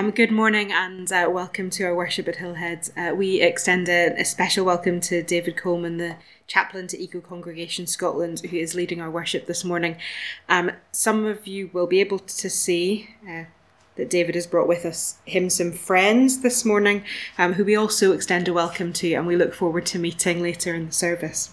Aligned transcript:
Um, 0.00 0.12
good 0.12 0.32
morning 0.32 0.72
and 0.72 1.12
uh, 1.12 1.28
welcome 1.30 1.68
to 1.68 1.84
our 1.84 1.94
worship 1.94 2.26
at 2.26 2.36
Hillhead. 2.36 2.90
Uh, 2.96 3.14
we 3.14 3.42
extend 3.42 3.86
a, 3.86 4.18
a, 4.18 4.24
special 4.24 4.64
welcome 4.64 4.98
to 5.02 5.22
David 5.22 5.58
Coleman, 5.58 5.98
the 5.98 6.16
chaplain 6.46 6.86
to 6.86 6.98
Eco 6.98 7.20
Congregation 7.20 7.86
Scotland, 7.86 8.40
who 8.40 8.56
is 8.56 8.74
leading 8.74 9.02
our 9.02 9.10
worship 9.10 9.44
this 9.44 9.62
morning. 9.62 9.98
Um, 10.48 10.70
some 10.90 11.26
of 11.26 11.46
you 11.46 11.68
will 11.74 11.86
be 11.86 12.00
able 12.00 12.18
to 12.18 12.48
see 12.48 13.10
uh, 13.28 13.44
that 13.96 14.08
David 14.08 14.36
has 14.36 14.46
brought 14.46 14.66
with 14.66 14.86
us 14.86 15.18
him 15.26 15.50
some 15.50 15.70
friends 15.70 16.40
this 16.40 16.64
morning, 16.64 17.04
um, 17.36 17.52
who 17.52 17.64
we 17.66 17.76
also 17.76 18.12
extend 18.12 18.48
a 18.48 18.54
welcome 18.54 18.94
to, 18.94 19.12
and 19.12 19.26
we 19.26 19.36
look 19.36 19.52
forward 19.52 19.84
to 19.84 19.98
meeting 19.98 20.40
later 20.40 20.74
in 20.74 20.86
the 20.86 20.92
service. 20.92 21.50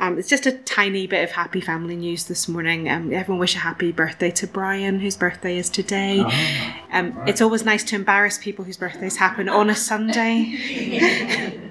Um, 0.00 0.18
it's 0.18 0.28
just 0.28 0.44
a 0.46 0.52
tiny 0.52 1.06
bit 1.06 1.22
of 1.22 1.30
happy 1.30 1.60
family 1.60 1.94
news 1.96 2.24
this 2.24 2.48
morning. 2.48 2.88
Um, 2.88 3.12
everyone 3.12 3.38
wish 3.38 3.54
a 3.54 3.60
happy 3.60 3.92
birthday 3.92 4.30
to 4.32 4.46
Brian, 4.46 4.98
whose 4.98 5.16
birthday 5.16 5.56
is 5.56 5.70
today. 5.70 6.20
Oh, 6.20 6.74
um, 6.92 7.12
right. 7.14 7.28
It's 7.28 7.40
always 7.40 7.64
nice 7.64 7.84
to 7.84 7.96
embarrass 7.96 8.36
people 8.38 8.64
whose 8.64 8.76
birthdays 8.76 9.16
happen 9.16 9.48
on 9.48 9.70
a 9.70 9.74
Sunday. 9.74 11.60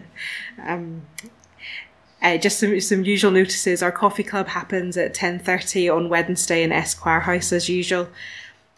Um, 0.66 1.02
uh, 2.22 2.38
just 2.38 2.60
some, 2.60 2.80
some 2.80 3.04
usual 3.04 3.32
notices. 3.32 3.84
Our 3.84 3.92
coffee 3.92 4.24
club 4.24 4.48
happens 4.48 4.96
at 4.96 5.14
10.30 5.14 5.94
on 5.94 6.08
Wednesday 6.08 6.64
in 6.64 6.72
Esquire 6.72 7.22
House 7.22 7.52
as 7.52 7.68
usual. 7.68 8.08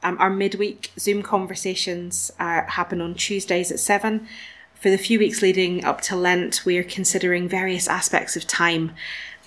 Um, 0.02 0.18
our 0.20 0.30
midweek 0.30 0.92
Zoom 0.98 1.22
conversations 1.22 2.32
uh, 2.40 2.64
happen 2.64 3.02
on 3.02 3.14
Tuesdays 3.14 3.72
at 3.72 3.80
7. 3.80 4.28
For 4.74 4.90
the 4.90 4.98
few 4.98 5.20
weeks 5.20 5.42
leading 5.42 5.86
up 5.86 6.02
to 6.02 6.16
Lent, 6.16 6.66
we 6.66 6.78
are 6.78 6.84
considering 6.84 7.48
various 7.48 7.88
aspects 7.88 8.36
of 8.36 8.48
time 8.48 8.94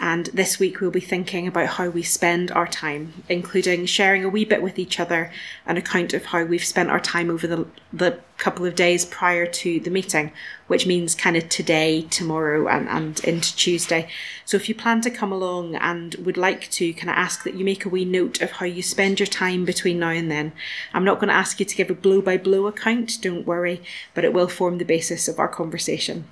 and 0.00 0.26
this 0.26 0.60
week 0.60 0.80
we'll 0.80 0.92
be 0.92 1.00
thinking 1.00 1.48
about 1.48 1.70
how 1.70 1.88
we 1.88 2.02
spend 2.02 2.52
our 2.52 2.68
time, 2.68 3.24
including 3.28 3.84
sharing 3.86 4.24
a 4.24 4.28
wee 4.28 4.44
bit 4.44 4.62
with 4.62 4.78
each 4.78 5.00
other 5.00 5.32
an 5.66 5.76
account 5.76 6.14
of 6.14 6.26
how 6.26 6.44
we've 6.44 6.64
spent 6.64 6.88
our 6.88 7.00
time 7.00 7.30
over 7.30 7.48
the, 7.48 7.66
the 7.92 8.20
couple 8.36 8.64
of 8.64 8.76
days 8.76 9.04
prior 9.04 9.44
to 9.44 9.80
the 9.80 9.90
meeting, 9.90 10.30
which 10.68 10.86
means 10.86 11.16
kind 11.16 11.36
of 11.36 11.48
today, 11.48 12.02
tomorrow, 12.02 12.68
and, 12.68 12.88
and 12.88 13.18
into 13.24 13.54
Tuesday. 13.56 14.08
So 14.44 14.56
if 14.56 14.68
you 14.68 14.74
plan 14.76 15.00
to 15.00 15.10
come 15.10 15.32
along 15.32 15.74
and 15.74 16.14
would 16.16 16.36
like 16.36 16.70
to, 16.70 16.92
can 16.92 17.08
I 17.08 17.14
ask 17.14 17.42
that 17.42 17.54
you 17.54 17.64
make 17.64 17.84
a 17.84 17.88
wee 17.88 18.04
note 18.04 18.40
of 18.40 18.52
how 18.52 18.66
you 18.66 18.82
spend 18.82 19.18
your 19.18 19.26
time 19.26 19.64
between 19.64 19.98
now 19.98 20.10
and 20.10 20.30
then? 20.30 20.52
I'm 20.94 21.04
not 21.04 21.18
going 21.18 21.28
to 21.28 21.34
ask 21.34 21.58
you 21.58 21.66
to 21.66 21.76
give 21.76 21.90
a 21.90 21.94
blow 21.94 22.22
by 22.22 22.36
blow 22.36 22.68
account, 22.68 23.18
don't 23.20 23.46
worry, 23.46 23.82
but 24.14 24.24
it 24.24 24.32
will 24.32 24.48
form 24.48 24.78
the 24.78 24.84
basis 24.84 25.26
of 25.26 25.40
our 25.40 25.48
conversation. 25.48 26.26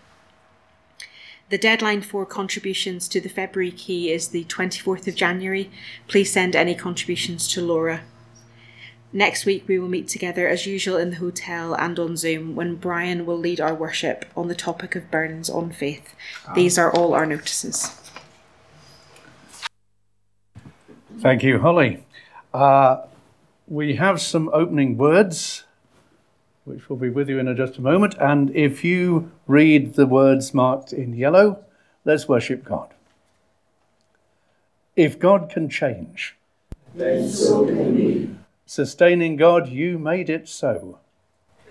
The 1.48 1.58
deadline 1.58 2.02
for 2.02 2.26
contributions 2.26 3.06
to 3.08 3.20
the 3.20 3.28
February 3.28 3.70
key 3.70 4.10
is 4.10 4.28
the 4.28 4.44
24th 4.44 5.06
of 5.06 5.14
January. 5.14 5.70
Please 6.08 6.32
send 6.32 6.56
any 6.56 6.74
contributions 6.74 7.46
to 7.52 7.60
Laura. 7.60 8.00
Next 9.12 9.46
week, 9.46 9.68
we 9.68 9.78
will 9.78 9.88
meet 9.88 10.08
together 10.08 10.48
as 10.48 10.66
usual 10.66 10.96
in 10.96 11.10
the 11.10 11.16
hotel 11.16 11.74
and 11.74 11.98
on 12.00 12.16
Zoom 12.16 12.56
when 12.56 12.74
Brian 12.74 13.24
will 13.24 13.38
lead 13.38 13.60
our 13.60 13.74
worship 13.74 14.24
on 14.36 14.48
the 14.48 14.56
topic 14.56 14.96
of 14.96 15.08
Burns 15.08 15.48
on 15.48 15.70
faith. 15.70 16.16
These 16.56 16.78
are 16.78 16.92
all 16.92 17.14
our 17.14 17.24
notices. 17.24 17.96
Thank 21.20 21.44
you, 21.44 21.60
Holly. 21.60 22.04
Uh, 22.52 23.02
we 23.68 23.94
have 23.94 24.20
some 24.20 24.50
opening 24.52 24.98
words 24.98 25.62
which 26.66 26.91
will 26.91 26.97
be 26.97 27.09
with 27.09 27.28
you 27.28 27.38
in 27.38 27.56
just 27.56 27.78
a 27.78 27.81
moment. 27.81 28.16
And 28.19 28.54
if 28.54 28.84
you 28.84 29.31
read 29.47 29.94
the 29.94 30.06
words 30.06 30.53
marked 30.53 30.93
in 30.93 31.15
yellow, 31.15 31.65
let's 32.04 32.28
worship 32.28 32.65
God. 32.65 32.93
If 34.97 35.19
God 35.19 35.49
can 35.49 35.69
change, 35.69 36.37
then 36.94 37.28
so 37.28 37.66
can 37.66 37.94
we. 37.94 38.31
Sustaining 38.66 39.36
God, 39.36 39.68
you 39.68 39.98
made 39.98 40.28
it 40.28 40.48
so. 40.48 40.98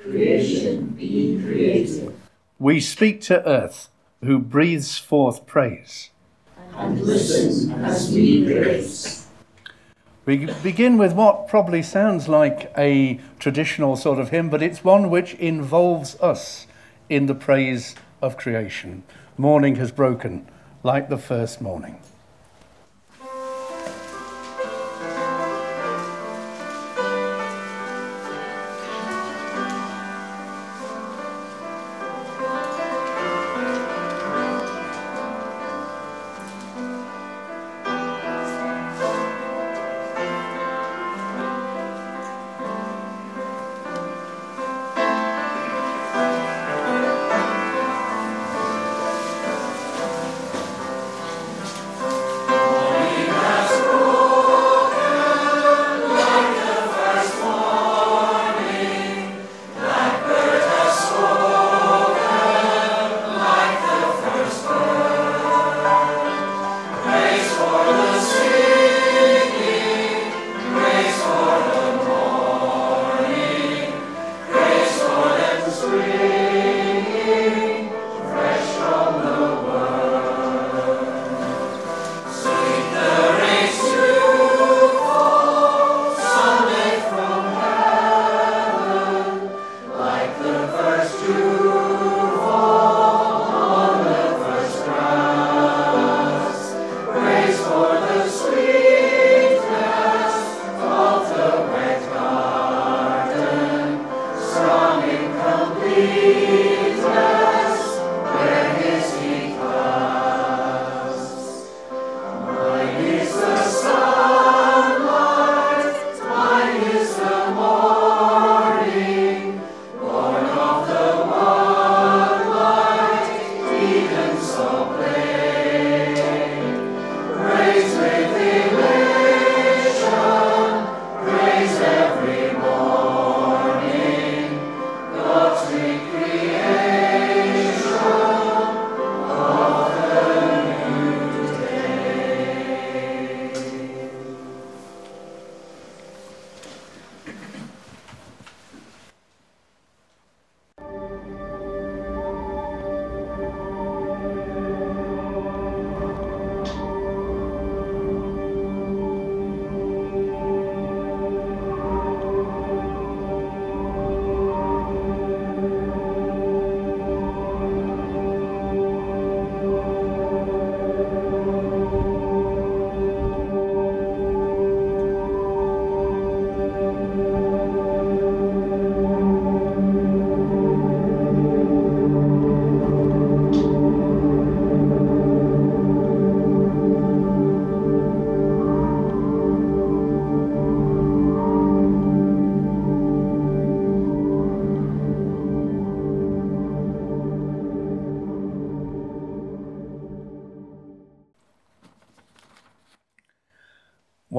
Creation 0.01 0.87
being 0.87 1.43
created. 1.43 2.15
We 2.57 2.79
speak 2.79 3.19
to 3.21 3.45
earth, 3.45 3.89
who 4.23 4.39
breathes 4.39 4.97
forth 4.97 5.45
praise. 5.45 6.11
And 6.73 7.01
listen 7.01 7.83
as 7.83 8.13
we 8.13 8.45
praise. 8.45 9.24
We 10.25 10.47
begin 10.63 10.97
with 10.97 11.13
what 11.13 11.47
probably 11.47 11.83
sounds 11.83 12.27
like 12.27 12.71
a 12.75 13.19
traditional 13.37 13.95
sort 13.95 14.17
of 14.17 14.29
hymn, 14.29 14.49
but 14.49 14.63
it's 14.63 14.83
one 14.83 15.11
which 15.11 15.35
involves 15.35 16.19
us 16.19 16.65
in 17.09 17.27
the 17.27 17.35
praise 17.35 17.93
of 18.23 18.35
creation. 18.35 19.03
Morning 19.37 19.75
has 19.75 19.91
broken 19.91 20.47
like 20.81 21.09
the 21.09 21.19
first 21.19 21.61
morning. 21.61 21.99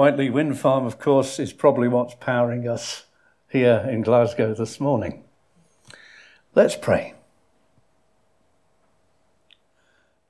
Whitelee 0.07 0.31
Wind 0.31 0.57
Farm, 0.57 0.87
of 0.87 1.01
course, 1.01 1.41
is 1.41 1.53
probably 1.53 1.89
what's 1.89 2.15
powering 2.15 2.69
us 2.69 3.07
here 3.49 3.85
in 3.91 4.03
Glasgow 4.03 4.55
this 4.55 4.79
morning. 4.79 5.25
Let's 6.55 6.77
pray. 6.77 7.15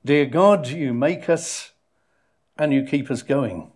Dear 0.03 0.25
God, 0.25 0.67
you 0.67 0.95
make 0.95 1.29
us 1.29 1.73
and 2.57 2.73
you 2.73 2.85
keep 2.85 3.11
us 3.11 3.21
going. 3.21 3.71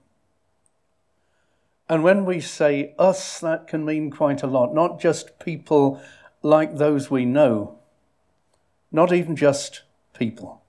And 1.87 2.01
when 2.01 2.25
we 2.25 2.39
say 2.39 2.95
us, 2.97 3.39
that 3.41 3.67
can 3.67 3.85
mean 3.85 4.09
quite 4.09 4.41
a 4.41 4.47
lot, 4.47 4.73
not 4.73 4.99
just 4.99 5.37
people 5.37 6.01
like 6.41 6.77
those 6.77 7.11
we 7.11 7.25
know, 7.25 7.77
not 8.91 9.13
even 9.13 9.35
just 9.35 9.83
people. 10.17 10.63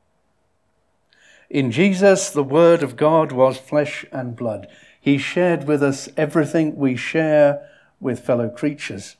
In 1.48 1.70
Jesus, 1.70 2.28
the 2.28 2.44
Word 2.44 2.82
of 2.82 2.96
God 2.96 3.32
was 3.32 3.56
flesh 3.56 4.04
and 4.12 4.36
blood. 4.36 4.68
He 5.02 5.18
shared 5.18 5.66
with 5.66 5.82
us 5.82 6.08
everything 6.16 6.76
we 6.76 6.94
share 6.94 7.68
with 7.98 8.20
fellow 8.20 8.48
creatures, 8.48 9.16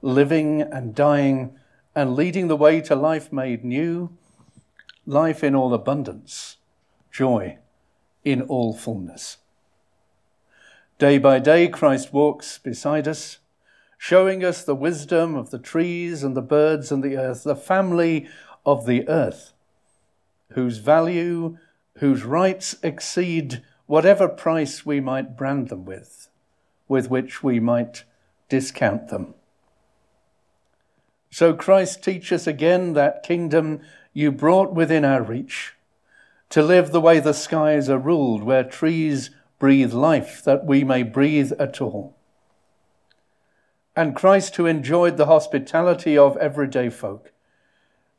living 0.00 0.62
and 0.62 0.94
dying 0.94 1.58
and 1.94 2.16
leading 2.16 2.48
the 2.48 2.56
way 2.56 2.80
to 2.80 2.96
life 2.96 3.30
made 3.30 3.66
new, 3.66 4.16
life 5.04 5.44
in 5.44 5.54
all 5.54 5.74
abundance, 5.74 6.56
joy 7.12 7.58
in 8.24 8.40
all 8.40 8.72
fullness. 8.72 9.36
Day 10.98 11.18
by 11.18 11.38
day, 11.38 11.68
Christ 11.68 12.14
walks 12.14 12.56
beside 12.56 13.06
us, 13.06 13.40
showing 13.98 14.42
us 14.42 14.64
the 14.64 14.74
wisdom 14.74 15.34
of 15.34 15.50
the 15.50 15.58
trees 15.58 16.24
and 16.24 16.34
the 16.34 16.40
birds 16.40 16.90
and 16.90 17.02
the 17.02 17.18
earth, 17.18 17.44
the 17.44 17.54
family 17.54 18.26
of 18.64 18.86
the 18.86 19.06
earth, 19.06 19.52
whose 20.52 20.78
value, 20.78 21.58
whose 21.98 22.24
rights 22.24 22.76
exceed 22.82 23.62
whatever 23.86 24.28
price 24.28 24.86
we 24.86 25.00
might 25.00 25.36
brand 25.36 25.68
them 25.68 25.84
with, 25.84 26.28
with 26.88 27.10
which 27.10 27.42
we 27.42 27.60
might 27.60 28.04
discount 28.48 29.08
them. 29.08 29.34
So 31.30 31.52
Christ 31.52 32.02
teaches 32.02 32.46
again 32.46 32.92
that 32.92 33.22
kingdom 33.22 33.80
you 34.12 34.30
brought 34.30 34.72
within 34.72 35.04
our 35.04 35.22
reach, 35.22 35.74
to 36.50 36.62
live 36.62 36.92
the 36.92 37.00
way 37.00 37.18
the 37.18 37.32
skies 37.32 37.88
are 37.90 37.98
ruled, 37.98 38.44
where 38.44 38.62
trees 38.62 39.30
breathe 39.58 39.92
life 39.92 40.42
that 40.44 40.64
we 40.64 40.84
may 40.84 41.02
breathe 41.02 41.52
at 41.58 41.80
all. 41.80 42.16
And 43.96 44.14
Christ, 44.14 44.56
who 44.56 44.66
enjoyed 44.66 45.16
the 45.16 45.26
hospitality 45.26 46.16
of 46.16 46.36
everyday 46.36 46.90
folk, 46.90 47.32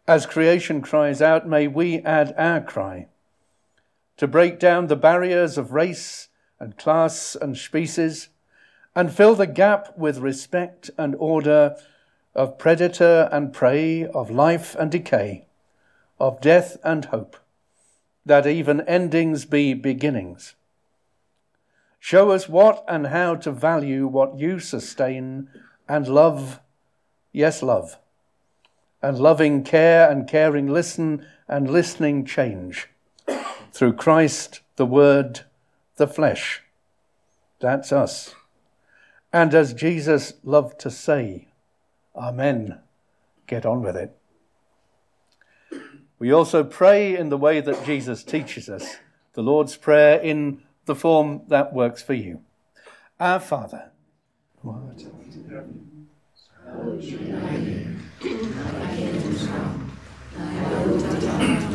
as 0.08 0.26
creation 0.26 0.82
cries 0.82 1.22
out, 1.22 1.48
may 1.48 1.68
we 1.68 2.00
add 2.00 2.34
our 2.38 2.62
cry 2.62 3.08
to 4.18 4.28
break 4.28 4.60
down 4.60 4.88
the 4.88 4.96
barriers 4.96 5.58
of 5.58 5.74
race 5.74 6.30
and 6.60 6.78
class 6.78 7.36
and 7.36 7.58
species 7.58 8.30
and 8.96 9.14
fill 9.14 9.36
the 9.36 9.48
gap 9.48 9.98
with 9.98 10.20
respect 10.20 10.90
and 10.98 11.16
order 11.20 11.76
of 12.34 12.58
predator 12.58 13.30
and 13.32 13.54
prey, 13.54 14.06
of 14.06 14.30
life 14.30 14.76
and 14.76 14.92
decay, 14.92 15.48
of 16.20 16.40
death 16.42 16.78
and 16.84 17.06
hope, 17.06 17.38
that 18.26 18.48
even 18.48 18.82
endings 18.82 19.46
be 19.46 19.74
beginnings 19.74 20.56
Show 22.06 22.30
us 22.30 22.48
what 22.48 22.86
and 22.88 23.08
how 23.08 23.34
to 23.38 23.52
value 23.52 24.06
what 24.06 24.38
you 24.38 24.60
sustain 24.60 25.50
and 25.90 26.08
love, 26.08 26.60
yes, 27.32 27.64
love. 27.64 27.98
And 29.02 29.18
loving 29.18 29.64
care 29.64 30.08
and 30.08 30.28
caring 30.28 30.68
listen 30.68 31.26
and 31.48 31.68
listening 31.68 32.24
change. 32.24 32.90
Through 33.76 33.94
Christ, 33.96 34.62
the 34.78 34.86
Word, 34.86 35.42
the 35.98 36.08
flesh. 36.08 36.62
That's 37.60 37.92
us. 37.92 38.34
And 39.34 39.54
as 39.54 39.74
Jesus 39.74 40.36
loved 40.46 40.80
to 40.80 40.90
say, 40.90 41.50
Amen. 42.16 42.80
Get 43.48 43.66
on 43.66 43.82
with 43.82 43.98
it. 43.98 44.16
We 46.18 46.32
also 46.32 46.64
pray 46.64 47.18
in 47.18 47.28
the 47.28 47.38
way 47.38 47.60
that 47.60 47.84
Jesus 47.84 48.24
teaches 48.24 48.70
us. 48.70 48.96
The 49.34 49.44
Lord's 49.44 49.76
Prayer 49.76 50.22
in 50.22 50.64
the 50.86 50.96
form 50.96 51.42
that 51.50 51.74
works 51.74 52.02
for 52.02 52.14
you. 52.14 52.44
Our 53.20 53.42
Father, 53.42 53.92
what? 54.62 55.04
Give 61.30 61.75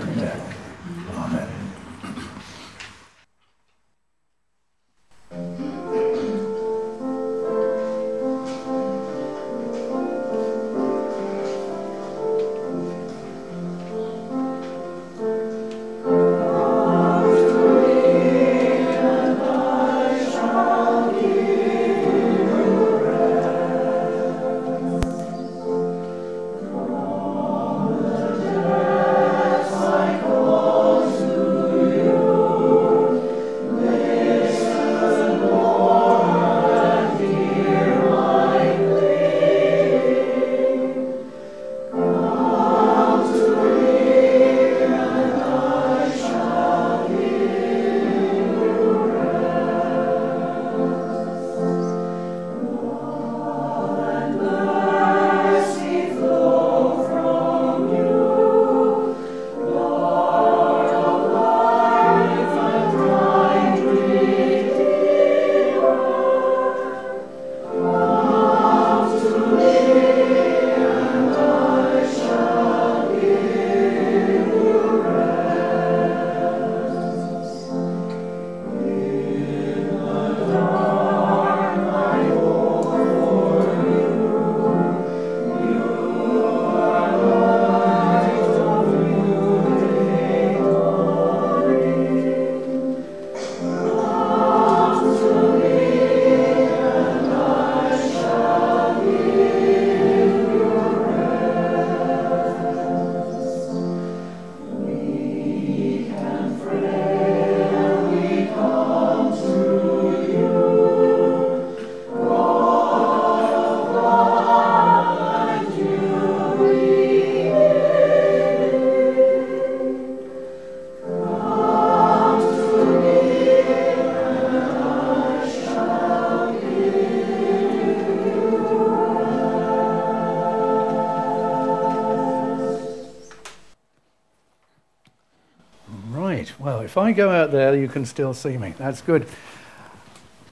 if 136.91 136.97
I 136.97 137.13
go 137.13 137.29
out 137.29 137.53
there, 137.53 137.73
you 137.73 137.87
can 137.87 138.05
still 138.05 138.33
see 138.33 138.57
me. 138.57 138.73
That's 138.77 139.01
good. 139.01 139.25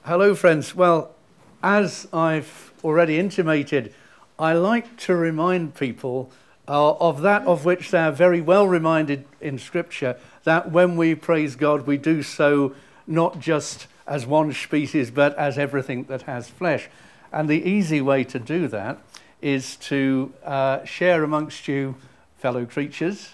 Hello, 0.06 0.34
friends. 0.34 0.74
Well, 0.74 1.14
as 1.62 2.08
I've 2.14 2.72
already 2.82 3.18
intimated, 3.18 3.92
I 4.38 4.54
like 4.54 4.96
to 5.00 5.14
remind 5.14 5.74
people 5.74 6.32
uh, 6.66 6.92
of 6.92 7.20
that 7.20 7.46
of 7.46 7.66
which 7.66 7.90
they 7.90 7.98
are 7.98 8.10
very 8.10 8.40
well 8.40 8.66
reminded 8.66 9.26
in 9.42 9.58
Scripture 9.58 10.16
that 10.44 10.72
when 10.72 10.96
we 10.96 11.14
praise 11.14 11.56
God, 11.56 11.86
we 11.86 11.98
do 11.98 12.22
so 12.22 12.74
not 13.06 13.38
just 13.38 13.86
as 14.06 14.24
one 14.24 14.54
species, 14.54 15.10
but 15.10 15.36
as 15.36 15.58
everything 15.58 16.04
that 16.04 16.22
has 16.22 16.48
flesh. 16.48 16.88
And 17.30 17.50
the 17.50 17.62
easy 17.62 18.00
way 18.00 18.24
to 18.24 18.38
do 18.38 18.66
that 18.68 18.96
is 19.42 19.76
to 19.76 20.32
uh, 20.42 20.86
share 20.86 21.22
amongst 21.22 21.68
you 21.68 21.96
fellow 22.38 22.64
creatures 22.64 23.28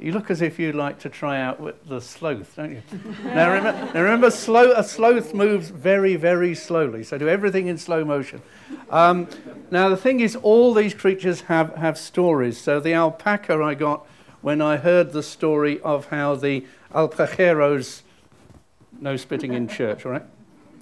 you 0.00 0.12
look 0.12 0.30
as 0.30 0.40
if 0.40 0.58
you'd 0.58 0.74
like 0.74 0.98
to 1.00 1.08
try 1.08 1.40
out 1.40 1.86
the 1.86 2.00
sloth, 2.00 2.56
don't 2.56 2.72
you? 2.72 2.82
now, 3.24 3.52
remember, 3.52 3.92
now 3.92 4.02
remember 4.02 4.30
slow, 4.30 4.72
a 4.72 4.82
sloth 4.82 5.34
moves 5.34 5.68
very, 5.68 6.16
very 6.16 6.54
slowly, 6.54 7.04
so 7.04 7.18
do 7.18 7.28
everything 7.28 7.66
in 7.66 7.76
slow 7.76 8.04
motion. 8.04 8.40
Um, 8.88 9.28
now, 9.70 9.88
the 9.88 9.96
thing 9.96 10.20
is, 10.20 10.36
all 10.36 10.72
these 10.72 10.94
creatures 10.94 11.42
have, 11.42 11.74
have 11.76 11.98
stories. 11.98 12.58
So, 12.58 12.80
the 12.80 12.94
alpaca 12.94 13.62
I 13.62 13.74
got 13.74 14.06
when 14.40 14.62
I 14.62 14.78
heard 14.78 15.12
the 15.12 15.22
story 15.22 15.80
of 15.80 16.06
how 16.06 16.34
the 16.34 16.64
alpacheros, 16.94 18.02
no 19.00 19.16
spitting 19.16 19.52
in 19.52 19.68
church, 19.68 20.06
all 20.06 20.12
right? 20.12 20.24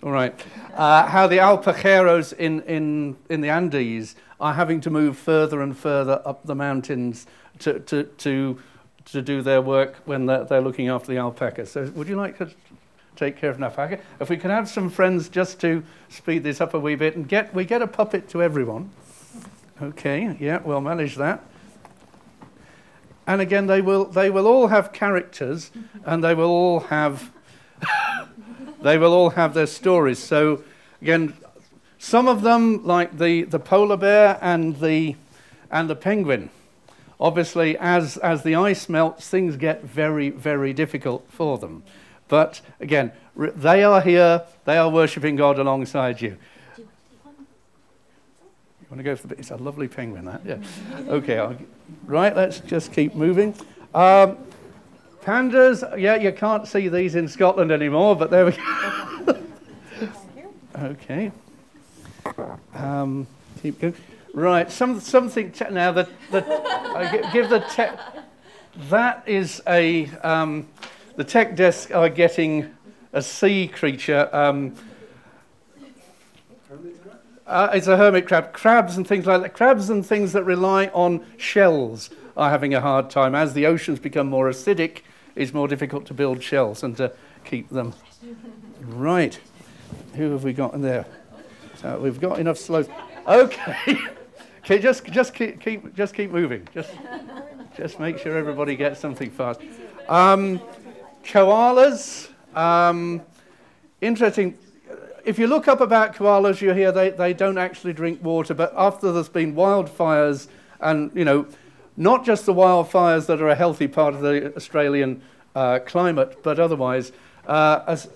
All 0.03 0.13
right. 0.13 0.33
Uh, 0.75 1.07
how 1.07 1.27
the 1.27 1.39
alpacheros 1.39 2.33
in, 2.33 2.61
in, 2.63 3.17
in 3.29 3.41
the 3.41 3.49
Andes 3.49 4.15
are 4.41 4.55
having 4.55 4.81
to 4.83 4.91
move 4.91 5.19
further 5.19 5.61
and 5.61 5.77
further 5.77 6.23
up 6.25 6.47
the 6.47 6.55
mountains 6.55 7.27
to, 7.59 7.81
to, 7.81 8.05
to 8.05 8.61
to 9.13 9.23
do 9.23 9.43
their 9.43 9.61
work 9.61 9.97
when 10.05 10.27
they're, 10.27 10.45
they're 10.45 10.61
looking 10.61 10.89
after 10.89 11.11
the 11.11 11.19
alpaca. 11.19 11.67
So, 11.67 11.91
would 11.95 12.09
you 12.09 12.17
like 12.17 12.39
to 12.39 12.51
take 13.17 13.37
care 13.37 13.51
of 13.51 13.57
an 13.57 13.65
alpaca? 13.65 14.01
If 14.21 14.29
we 14.29 14.37
can 14.37 14.51
have 14.51 14.69
some 14.69 14.91
friends 14.91 15.29
just 15.29 15.61
to 15.61 15.83
speed 16.09 16.43
this 16.45 16.61
up 16.61 16.75
a 16.75 16.79
wee 16.79 16.95
bit 16.95 17.17
and 17.17 17.29
get 17.29 17.55
we 17.55 17.65
get 17.65 17.83
a 17.83 17.87
puppet 17.87 18.29
to 18.31 18.43
everyone. 18.43 18.91
Okay, 19.81 20.37
yeah, 20.41 20.61
we'll 20.65 20.81
manage 20.81 21.17
that. 21.17 21.45
And 23.27 23.41
again, 23.41 23.67
they 23.67 23.81
will 23.81 24.05
they 24.05 24.31
will 24.31 24.47
all 24.47 24.69
have 24.69 24.93
characters, 24.93 25.71
and 26.05 26.25
they 26.25 26.35
will 26.35 26.51
all 26.51 26.81
have 26.81 27.31
they 28.83 28.99
will 28.99 29.13
all 29.13 29.31
have 29.31 29.55
their 29.55 29.67
stories. 29.67 30.19
So 30.19 30.63
again, 31.01 31.35
some 31.99 32.29
of 32.29 32.43
them, 32.43 32.85
like 32.85 33.19
the, 33.19 33.43
the 33.43 33.59
polar 33.59 33.97
bear 33.97 34.39
and 34.41 34.79
the 34.81 35.17
and 35.71 35.91
the 35.91 35.97
penguin, 35.97 36.51
Obviously, 37.21 37.77
as, 37.79 38.17
as 38.19 38.43
the 38.45 38.55
ice 38.55 38.89
melts, 38.89 39.29
things 39.29 39.57
get 39.57 39.83
very, 39.83 40.31
very 40.31 40.73
difficult 40.73 41.27
for 41.29 41.59
them. 41.59 41.83
But 42.29 42.61
again, 42.81 43.13
they 43.37 43.83
are 43.83 44.01
here, 44.01 44.43
they 44.65 44.77
are 44.77 44.89
worshipping 44.89 45.37
God 45.37 45.59
alongside 45.59 46.21
you. 46.21 46.37
You 46.77 46.87
want 48.91 49.01
to 49.01 49.05
go 49.05 49.17
for 49.17 49.27
the. 49.27 49.39
It's 49.39 49.51
a 49.51 49.57
lovely 49.57 49.89
penguin, 49.89 50.25
that. 50.25 50.41
Yeah. 50.47 50.59
Okay. 51.09 51.39
I'll, 51.39 51.57
right. 52.07 52.35
Let's 52.35 52.61
just 52.61 52.93
keep 52.93 53.15
moving. 53.15 53.55
Um, 53.95 54.39
pandas. 55.23 55.99
Yeah, 56.01 56.17
you 56.17 56.33
can't 56.33 56.67
see 56.67 56.89
these 56.89 57.15
in 57.15 57.29
Scotland 57.29 57.71
anymore, 57.71 58.17
but 58.17 58.31
there 58.31 58.47
we 58.47 58.53
go. 58.53 59.43
okay. 60.79 61.33
Um, 62.75 63.27
keep 63.61 63.79
going. 63.79 63.95
Right, 64.39 64.71
some, 64.71 65.01
something 65.01 65.51
te- 65.51 65.69
now 65.73 65.91
that, 65.91 66.09
that 66.31 66.49
I 66.49 67.29
give 67.33 67.51
the 67.51 67.59
tech. 67.59 67.99
That 68.89 69.25
is 69.27 69.61
a 69.67 70.07
um, 70.23 70.69
the 71.17 71.25
tech 71.25 71.57
desk 71.57 71.93
are 71.93 72.09
getting 72.09 72.73
a 73.13 73.21
sea 73.21 73.67
creature. 73.67 74.31
Um, 74.33 74.77
uh, 77.49 77.71
it's 77.73 77.89
a 77.89 77.97
hermit 77.97 78.29
crab. 78.29 78.53
Crabs 78.53 78.97
and 78.97 79.05
things 79.05 79.27
like 79.27 79.43
that. 79.43 79.55
Crabs 79.55 79.91
and 79.91 80.07
things 80.07 80.33
that 80.35 80.45
rely 80.45 80.87
on 80.95 81.27
shells 81.37 82.09
are 82.37 82.49
having 82.49 82.75
a 82.75 82.81
hard 82.81 83.11
time. 83.11 83.35
As 83.35 83.55
the 83.55 83.67
oceans 83.67 83.99
become 83.99 84.29
more 84.29 84.49
acidic, 84.49 85.01
it's 85.35 85.53
more 85.53 85.67
difficult 85.67 86.07
to 86.07 86.15
build 86.15 86.45
shells 86.45 86.85
and 86.85 86.97
to 86.99 87.13
keep 87.45 87.71
them. 87.71 87.93
Right. 88.83 89.37
Who 90.15 90.31
have 90.31 90.45
we 90.45 90.53
got 90.53 90.75
in 90.75 90.83
there? 90.83 91.07
So 91.75 91.99
we've 91.99 92.21
got 92.21 92.39
enough 92.39 92.59
slow. 92.59 92.85
Okay. 93.27 93.99
Okay, 94.71 94.81
just 94.81 95.07
just 95.07 95.33
keep, 95.33 95.63
keep 95.63 95.95
just 95.95 96.13
keep 96.13 96.31
moving. 96.31 96.69
Just 96.75 96.91
just 97.75 97.99
make 97.99 98.19
sure 98.19 98.37
everybody 98.37 98.77
gets 98.77 99.01
something 99.01 99.31
fast. 99.31 99.63
Um, 100.11 100.61
koalas. 101.25 102.29
Um, 102.55 103.23
interesting. 104.03 104.59
If 105.25 105.39
you 105.39 105.47
look 105.47 105.69
up 105.69 105.81
about 105.81 106.15
koalas, 106.15 106.61
you 106.61 106.75
hear 106.75 106.93
they, 106.93 107.09
they 107.09 107.33
don't 107.33 107.57
actually 107.57 107.95
drink 107.95 108.23
water, 108.23 108.53
but 108.53 108.75
after 108.77 109.11
there's 109.11 109.31
been 109.31 109.55
wildfires, 109.55 110.49
and 110.83 111.11
you 111.15 111.25
know, 111.25 111.47
not 111.97 112.27
just 112.27 112.45
the 112.45 112.53
wildfires 112.53 113.25
that 113.25 113.41
are 113.41 113.49
a 113.49 113.55
healthy 113.55 113.89
part 113.89 114.13
of 114.13 114.21
the 114.21 114.55
Australian 114.55 115.23
uh, 115.55 115.79
climate, 115.87 116.43
but 116.43 116.61
otherwise, 116.61 117.11
uh, 117.47 117.85
as 117.87 118.11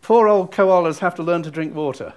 poor 0.00 0.28
old 0.28 0.50
koalas 0.50 1.00
have 1.00 1.14
to 1.16 1.22
learn 1.22 1.42
to 1.42 1.50
drink 1.50 1.74
water. 1.74 2.14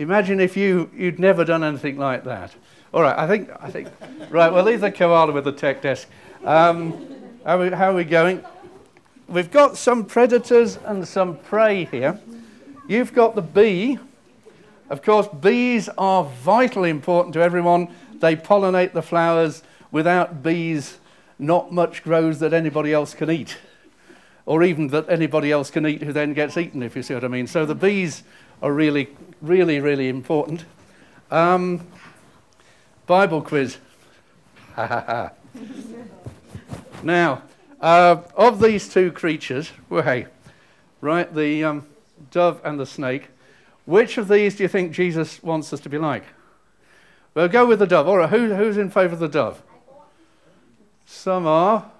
Imagine 0.00 0.40
if 0.40 0.56
you, 0.56 0.90
you'd 0.96 1.18
never 1.18 1.44
done 1.44 1.62
anything 1.62 1.98
like 1.98 2.24
that. 2.24 2.54
All 2.94 3.02
right, 3.02 3.18
I 3.18 3.26
think, 3.26 3.50
I 3.60 3.70
think, 3.70 3.88
right, 4.30 4.50
we'll 4.50 4.64
leave 4.64 4.80
the 4.80 4.90
koala 4.90 5.30
with 5.30 5.44
the 5.44 5.52
tech 5.52 5.82
desk. 5.82 6.08
Um, 6.42 6.92
how, 7.44 7.58
are 7.58 7.64
we, 7.64 7.70
how 7.70 7.90
are 7.90 7.94
we 7.94 8.04
going? 8.04 8.42
We've 9.28 9.50
got 9.50 9.76
some 9.76 10.06
predators 10.06 10.78
and 10.86 11.06
some 11.06 11.36
prey 11.36 11.84
here. 11.84 12.18
You've 12.88 13.12
got 13.12 13.34
the 13.34 13.42
bee. 13.42 13.98
Of 14.88 15.02
course, 15.02 15.28
bees 15.28 15.90
are 15.98 16.24
vitally 16.24 16.88
important 16.88 17.34
to 17.34 17.42
everyone. 17.42 17.88
They 18.20 18.36
pollinate 18.36 18.94
the 18.94 19.02
flowers. 19.02 19.62
Without 19.90 20.42
bees, 20.42 20.98
not 21.38 21.74
much 21.74 22.02
grows 22.02 22.38
that 22.38 22.54
anybody 22.54 22.94
else 22.94 23.12
can 23.12 23.30
eat, 23.30 23.58
or 24.46 24.62
even 24.62 24.88
that 24.88 25.10
anybody 25.10 25.52
else 25.52 25.70
can 25.70 25.86
eat 25.86 26.02
who 26.02 26.12
then 26.14 26.32
gets 26.32 26.56
eaten, 26.56 26.82
if 26.82 26.96
you 26.96 27.02
see 27.02 27.12
what 27.12 27.22
I 27.22 27.28
mean. 27.28 27.46
So 27.46 27.66
the 27.66 27.74
bees 27.74 28.22
are 28.62 28.72
really, 28.72 29.08
really, 29.40 29.80
really 29.80 30.08
important. 30.08 30.64
Um, 31.30 31.86
Bible 33.06 33.42
quiz. 33.42 33.78
now, 37.02 37.42
uh, 37.80 38.22
of 38.36 38.60
these 38.60 38.88
two 38.88 39.10
creatures, 39.12 39.72
hey, 39.90 40.26
right, 41.00 41.34
the 41.34 41.64
um, 41.64 41.86
dove 42.30 42.60
and 42.64 42.78
the 42.78 42.86
snake, 42.86 43.28
which 43.86 44.18
of 44.18 44.28
these 44.28 44.56
do 44.56 44.62
you 44.62 44.68
think 44.68 44.92
Jesus 44.92 45.42
wants 45.42 45.72
us 45.72 45.80
to 45.80 45.88
be 45.88 45.98
like? 45.98 46.24
Well, 47.34 47.48
go 47.48 47.66
with 47.66 47.78
the 47.78 47.86
dove. 47.86 48.06
All 48.08 48.18
right, 48.18 48.28
who, 48.28 48.54
who's 48.54 48.76
in 48.76 48.90
favour 48.90 49.14
of 49.14 49.20
the 49.20 49.28
dove? 49.28 49.62
Some 51.06 51.46
are. 51.46 51.90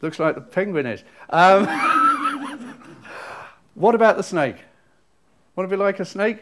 Looks 0.00 0.18
like 0.18 0.34
the 0.34 0.40
penguin 0.40 0.86
is. 0.86 1.02
Um, 1.30 1.66
what 3.74 3.94
about 3.94 4.16
the 4.16 4.22
snake? 4.22 4.56
Want 5.56 5.70
to 5.70 5.76
be 5.76 5.80
like 5.80 6.00
a 6.00 6.04
snake? 6.04 6.38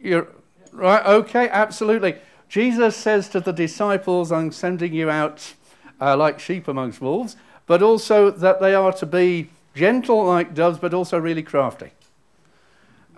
You're 0.00 0.28
right. 0.72 1.04
Okay, 1.04 1.48
absolutely. 1.48 2.16
Jesus 2.48 2.96
says 2.96 3.28
to 3.30 3.40
the 3.40 3.52
disciples, 3.52 4.30
"I'm 4.30 4.52
sending 4.52 4.92
you 4.92 5.10
out 5.10 5.54
uh, 6.00 6.16
like 6.16 6.38
sheep 6.38 6.68
amongst 6.68 7.00
wolves," 7.00 7.36
but 7.66 7.82
also 7.82 8.30
that 8.30 8.60
they 8.60 8.74
are 8.74 8.92
to 8.92 9.06
be 9.06 9.50
gentle 9.74 10.24
like 10.24 10.54
doves, 10.54 10.78
but 10.78 10.94
also 10.94 11.18
really 11.18 11.42
crafty. 11.42 11.90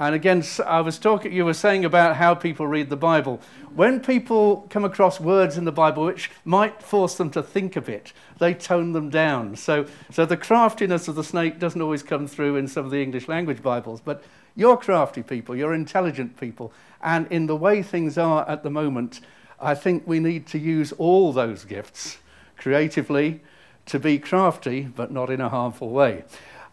And 0.00 0.14
again, 0.14 0.42
I 0.64 0.80
was 0.80 0.98
talking, 0.98 1.30
you 1.30 1.44
were 1.44 1.52
saying 1.52 1.84
about 1.84 2.16
how 2.16 2.34
people 2.34 2.66
read 2.66 2.88
the 2.88 2.96
Bible. 2.96 3.38
When 3.74 4.00
people 4.00 4.66
come 4.70 4.82
across 4.82 5.20
words 5.20 5.58
in 5.58 5.66
the 5.66 5.72
Bible 5.72 6.06
which 6.06 6.30
might 6.42 6.82
force 6.82 7.16
them 7.16 7.30
to 7.32 7.42
think 7.42 7.76
a 7.76 7.82
bit, 7.82 8.14
they 8.38 8.54
tone 8.54 8.92
them 8.92 9.10
down. 9.10 9.56
So, 9.56 9.84
so 10.10 10.24
the 10.24 10.38
craftiness 10.38 11.06
of 11.06 11.16
the 11.16 11.22
snake 11.22 11.58
doesn't 11.58 11.82
always 11.82 12.02
come 12.02 12.26
through 12.26 12.56
in 12.56 12.66
some 12.66 12.86
of 12.86 12.90
the 12.90 13.02
English 13.02 13.28
language 13.28 13.62
Bibles, 13.62 14.00
but 14.00 14.24
you're 14.60 14.76
crafty 14.76 15.22
people, 15.22 15.56
you're 15.56 15.72
intelligent 15.72 16.38
people. 16.38 16.70
And 17.02 17.26
in 17.32 17.46
the 17.46 17.56
way 17.56 17.82
things 17.82 18.18
are 18.18 18.46
at 18.46 18.62
the 18.62 18.68
moment, 18.68 19.20
I 19.58 19.74
think 19.74 20.02
we 20.06 20.20
need 20.20 20.46
to 20.48 20.58
use 20.58 20.92
all 20.92 21.32
those 21.32 21.64
gifts 21.64 22.18
creatively 22.58 23.40
to 23.86 23.98
be 23.98 24.18
crafty, 24.18 24.82
but 24.82 25.10
not 25.10 25.30
in 25.30 25.40
a 25.40 25.48
harmful 25.48 25.88
way. 25.88 26.24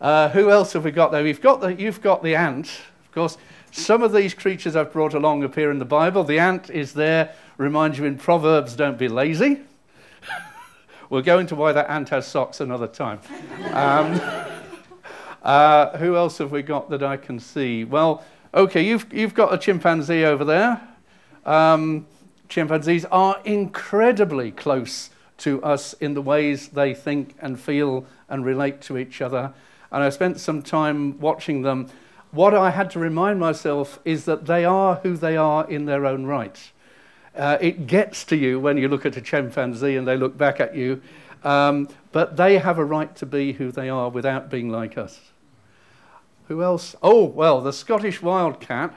Uh, 0.01 0.27
who 0.29 0.51
else 0.51 0.73
have 0.73 0.83
we 0.83 0.91
got 0.91 1.13
there? 1.13 1.23
We've 1.23 1.41
got 1.41 1.61
the, 1.61 1.73
you've 1.73 2.01
got 2.01 2.23
the 2.23 2.35
ant. 2.35 2.67
Of 3.05 3.11
course, 3.13 3.37
some 3.71 4.03
of 4.03 4.11
these 4.11 4.33
creatures 4.33 4.75
I've 4.75 4.91
brought 4.91 5.13
along 5.13 5.45
appear 5.45 5.71
in 5.71 5.79
the 5.79 5.85
Bible. 5.85 6.25
The 6.25 6.39
ant 6.39 6.69
is 6.69 6.91
there, 6.93 7.33
reminds 7.55 7.97
you 7.97 8.03
in 8.03 8.17
Proverbs, 8.17 8.75
don't 8.75 8.97
be 8.97 9.07
lazy. 9.07 9.61
we'll 11.09 11.21
go 11.21 11.39
into 11.39 11.55
why 11.55 11.71
that 11.71 11.89
ant 11.89 12.09
has 12.09 12.27
socks 12.27 12.59
another 12.59 12.87
time. 12.87 13.21
Um, 13.71 14.19
uh, 15.47 15.97
who 15.97 16.17
else 16.17 16.39
have 16.39 16.51
we 16.51 16.61
got 16.61 16.89
that 16.89 17.01
I 17.01 17.15
can 17.15 17.39
see? 17.39 17.85
Well, 17.85 18.21
okay, 18.53 18.85
you've, 18.85 19.11
you've 19.13 19.33
got 19.33 19.53
a 19.53 19.57
chimpanzee 19.57 20.25
over 20.25 20.43
there. 20.43 20.85
Um, 21.45 22.05
chimpanzees 22.49 23.05
are 23.05 23.39
incredibly 23.45 24.51
close 24.51 25.09
to 25.37 25.63
us 25.63 25.93
in 25.93 26.15
the 26.15 26.21
ways 26.21 26.67
they 26.67 26.93
think 26.93 27.33
and 27.39 27.57
feel 27.57 28.05
and 28.27 28.43
relate 28.43 28.81
to 28.81 28.97
each 28.97 29.21
other. 29.21 29.53
And 29.89 30.03
I 30.03 30.09
spent 30.09 30.41
some 30.41 30.61
time 30.61 31.17
watching 31.17 31.61
them. 31.61 31.87
What 32.31 32.53
I 32.53 32.71
had 32.71 32.91
to 32.91 32.99
remind 32.99 33.39
myself 33.39 33.99
is 34.03 34.25
that 34.25 34.47
they 34.47 34.65
are 34.65 34.95
who 34.95 35.15
they 35.15 35.37
are 35.37 35.65
in 35.69 35.85
their 35.85 36.05
own 36.05 36.25
right. 36.25 36.71
Uh, 37.33 37.57
it 37.61 37.87
gets 37.87 38.25
to 38.25 38.35
you 38.35 38.59
when 38.59 38.77
you 38.77 38.89
look 38.89 39.05
at 39.05 39.15
a 39.15 39.21
chimpanzee 39.21 39.95
and 39.95 40.05
they 40.05 40.17
look 40.17 40.37
back 40.37 40.59
at 40.59 40.75
you, 40.75 41.01
um, 41.45 41.87
but 42.11 42.35
they 42.35 42.57
have 42.57 42.77
a 42.77 42.83
right 42.83 43.15
to 43.15 43.25
be 43.25 43.53
who 43.53 43.71
they 43.71 43.87
are 43.87 44.09
without 44.09 44.49
being 44.49 44.69
like 44.69 44.97
us. 44.97 45.21
Who 46.47 46.63
else? 46.63 46.95
Oh, 47.03 47.25
well, 47.25 47.61
the 47.61 47.73
Scottish 47.73 48.21
wildcat. 48.21 48.93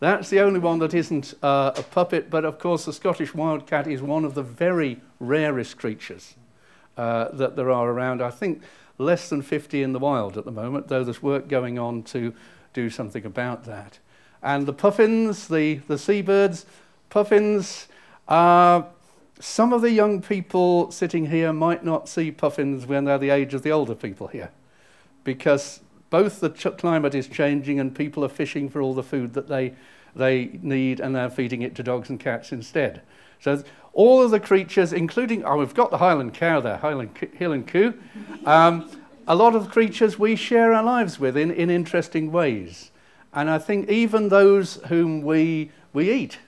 That's 0.00 0.30
the 0.30 0.40
only 0.40 0.60
one 0.60 0.78
that 0.78 0.94
isn't 0.94 1.34
uh, 1.42 1.72
a 1.76 1.82
puppet, 1.82 2.30
but 2.30 2.44
of 2.44 2.58
course, 2.58 2.84
the 2.84 2.92
Scottish 2.92 3.34
wildcat 3.34 3.86
is 3.86 4.00
one 4.00 4.24
of 4.24 4.34
the 4.34 4.42
very 4.42 5.00
rarest 5.18 5.78
creatures 5.78 6.34
uh, 6.96 7.28
that 7.32 7.56
there 7.56 7.70
are 7.70 7.90
around. 7.90 8.22
I 8.22 8.30
think 8.30 8.62
less 8.98 9.28
than 9.28 9.42
50 9.42 9.82
in 9.82 9.92
the 9.92 9.98
wild 9.98 10.36
at 10.36 10.44
the 10.44 10.52
moment, 10.52 10.88
though 10.88 11.04
there's 11.04 11.22
work 11.22 11.48
going 11.48 11.78
on 11.78 12.02
to 12.04 12.34
do 12.72 12.90
something 12.90 13.24
about 13.24 13.64
that. 13.64 13.98
And 14.42 14.66
the 14.66 14.72
puffins, 14.72 15.48
the, 15.48 15.76
the 15.88 15.98
seabirds, 15.98 16.66
puffins, 17.08 17.88
uh, 18.28 18.82
some 19.38 19.72
of 19.72 19.80
the 19.80 19.90
young 19.90 20.20
people 20.20 20.90
sitting 20.90 21.26
here 21.26 21.52
might 21.52 21.84
not 21.84 22.08
see 22.08 22.30
puffins 22.30 22.86
when 22.86 23.04
they're 23.04 23.18
the 23.18 23.30
age 23.30 23.54
of 23.54 23.62
the 23.62 23.70
older 23.70 23.94
people 23.94 24.28
here, 24.28 24.50
because 25.24 25.80
both 26.10 26.40
the 26.40 26.50
climate 26.50 27.14
is 27.14 27.28
changing 27.28 27.80
and 27.80 27.94
people 27.94 28.24
are 28.24 28.28
fishing 28.28 28.68
for 28.68 28.82
all 28.82 28.94
the 28.94 29.02
food 29.02 29.32
that 29.34 29.48
they, 29.48 29.74
they 30.14 30.58
need 30.60 31.00
and 31.00 31.14
they're 31.14 31.30
feeding 31.30 31.62
it 31.62 31.74
to 31.76 31.82
dogs 31.82 32.10
and 32.10 32.18
cats 32.18 32.52
instead. 32.52 33.02
So 33.40 33.62
all 33.92 34.22
of 34.22 34.30
the 34.30 34.40
creatures, 34.40 34.92
including, 34.92 35.44
oh, 35.44 35.56
we've 35.56 35.74
got 35.74 35.90
the 35.90 35.98
Highland 35.98 36.34
cow 36.34 36.60
there, 36.60 36.76
Highland, 36.76 37.28
Highland 37.38 37.68
coo. 37.68 37.94
Um, 38.44 38.90
a 39.26 39.34
lot 39.34 39.54
of 39.54 39.70
creatures 39.70 40.18
we 40.18 40.36
share 40.36 40.72
our 40.72 40.82
lives 40.82 41.18
with 41.20 41.36
in, 41.36 41.50
in 41.50 41.70
interesting 41.70 42.32
ways. 42.32 42.90
And 43.32 43.48
I 43.48 43.58
think 43.58 43.88
even 43.88 44.28
those 44.28 44.76
whom 44.88 45.22
we, 45.22 45.70
we 45.92 46.12
eat, 46.12 46.38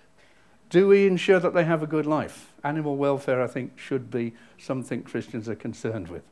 do 0.68 0.88
we 0.88 1.07
ensure 1.07 1.38
that 1.38 1.55
they 1.55 1.64
have 1.64 1.83
a 1.83 1.87
good 1.87 2.07
life? 2.07 2.53
Animal 2.64 2.96
welfare, 2.96 3.40
I 3.42 3.46
think, 3.46 3.79
should 3.79 4.11
be 4.11 4.35
something 4.59 5.03
Christians 5.03 5.48
are 5.48 5.55
concerned 5.55 6.09
with. 6.09 6.22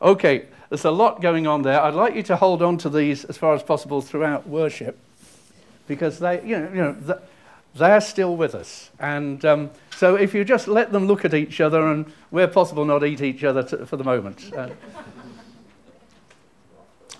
Okay, 0.00 0.46
there's 0.68 0.84
a 0.84 0.90
lot 0.90 1.20
going 1.20 1.46
on 1.46 1.62
there. 1.62 1.80
I'd 1.80 1.94
like 1.94 2.14
you 2.14 2.22
to 2.24 2.36
hold 2.36 2.62
on 2.62 2.78
to 2.78 2.88
these 2.88 3.24
as 3.24 3.36
far 3.36 3.54
as 3.54 3.62
possible 3.62 4.00
throughout 4.00 4.48
worship 4.48 4.98
because 5.86 6.18
they, 6.18 6.42
you 6.44 6.58
know, 6.58 6.68
you 6.68 6.76
know 6.76 7.18
they're 7.74 8.00
still 8.00 8.36
with 8.36 8.54
us. 8.54 8.90
And 8.98 9.44
um, 9.44 9.70
so 9.96 10.16
if 10.16 10.34
you 10.34 10.44
just 10.44 10.68
let 10.68 10.92
them 10.92 11.06
look 11.06 11.24
at 11.24 11.34
each 11.34 11.60
other 11.60 11.86
and, 11.86 12.12
where 12.30 12.48
possible, 12.48 12.84
not 12.84 13.04
eat 13.04 13.22
each 13.22 13.44
other 13.44 13.62
to, 13.64 13.86
for 13.86 13.96
the 13.96 14.04
moment. 14.04 14.52
Uh, 14.54 14.70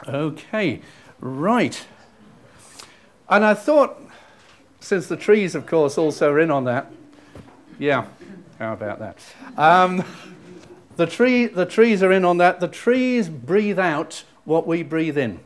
okay, 0.07 0.81
right. 1.21 1.87
And 3.29 3.45
I 3.45 3.55
thought, 3.55 4.01
since 4.81 5.07
the 5.07 5.17
trees, 5.17 5.55
of 5.55 5.67
course, 5.67 5.99
also 5.99 6.33
are 6.33 6.41
in 6.41 6.51
on 6.51 6.65
that, 6.65 6.91
yeah, 7.79 8.07
how 8.59 8.73
about 8.73 8.99
that? 8.99 9.19
Um, 9.57 10.05
the, 10.99 11.07
tree, 11.07 11.47
the 11.47 11.65
trees 11.65 12.03
are 12.03 12.11
in 12.11 12.25
on 12.25 12.39
that. 12.39 12.59
The 12.59 12.67
trees 12.67 13.29
breathe 13.29 13.79
out 13.79 14.25
what 14.45 14.67
we 14.67 14.83
breathe 14.83 15.17
in. 15.17 15.39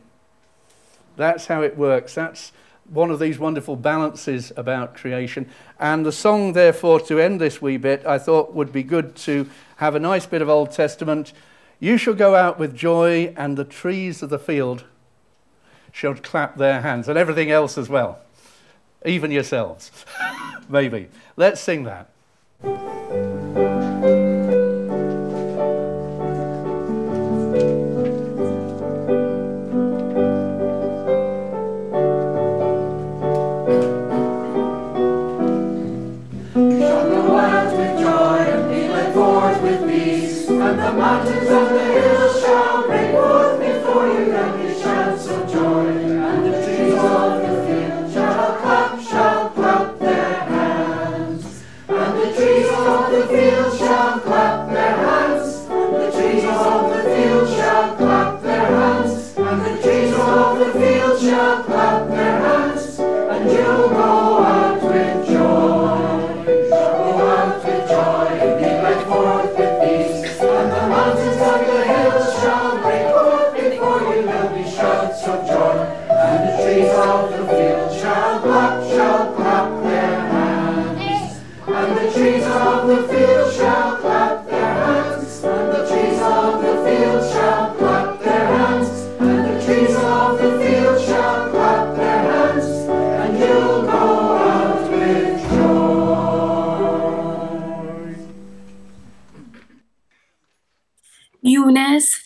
That's 1.15 1.45
how 1.45 1.61
it 1.61 1.77
works. 1.77 2.15
That's 2.15 2.51
one 2.89 3.11
of 3.11 3.19
these 3.19 3.37
wonderful 3.37 3.75
balances 3.75 4.51
about 4.57 4.95
creation. 4.95 5.47
And 5.79 6.03
the 6.03 6.11
song, 6.11 6.53
therefore, 6.53 6.99
to 7.01 7.19
end 7.19 7.39
this 7.39 7.61
wee 7.61 7.77
bit, 7.77 8.03
I 8.03 8.17
thought 8.17 8.55
would 8.55 8.71
be 8.71 8.81
good 8.81 9.15
to 9.17 9.47
have 9.75 9.93
a 9.93 9.99
nice 9.99 10.25
bit 10.25 10.41
of 10.41 10.49
Old 10.49 10.71
Testament. 10.71 11.33
You 11.79 11.97
shall 11.97 12.15
go 12.15 12.33
out 12.33 12.57
with 12.57 12.75
joy, 12.75 13.31
and 13.37 13.55
the 13.55 13.63
trees 13.63 14.23
of 14.23 14.31
the 14.31 14.39
field 14.39 14.85
shall 15.91 16.15
clap 16.15 16.57
their 16.57 16.81
hands, 16.81 17.07
and 17.07 17.15
everything 17.15 17.51
else 17.51 17.77
as 17.77 17.89
well, 17.89 18.17
even 19.05 19.29
yourselves. 19.29 19.91
Maybe. 20.67 21.09
Let's 21.37 21.61
sing 21.61 21.83
that. 21.83 22.09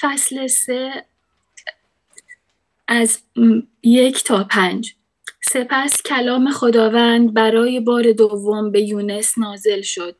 فصل 0.03 0.47
سه 0.47 1.05
از 2.89 3.23
یک 3.83 4.25
تا 4.25 4.45
پنج 4.45 4.95
سپس 5.54 6.02
کلام 6.02 6.52
خداوند 6.52 7.34
برای 7.34 7.80
بار 7.80 8.12
دوم 8.12 8.72
به 8.72 8.82
یونس 8.82 9.38
نازل 9.38 9.82
شد. 9.82 10.16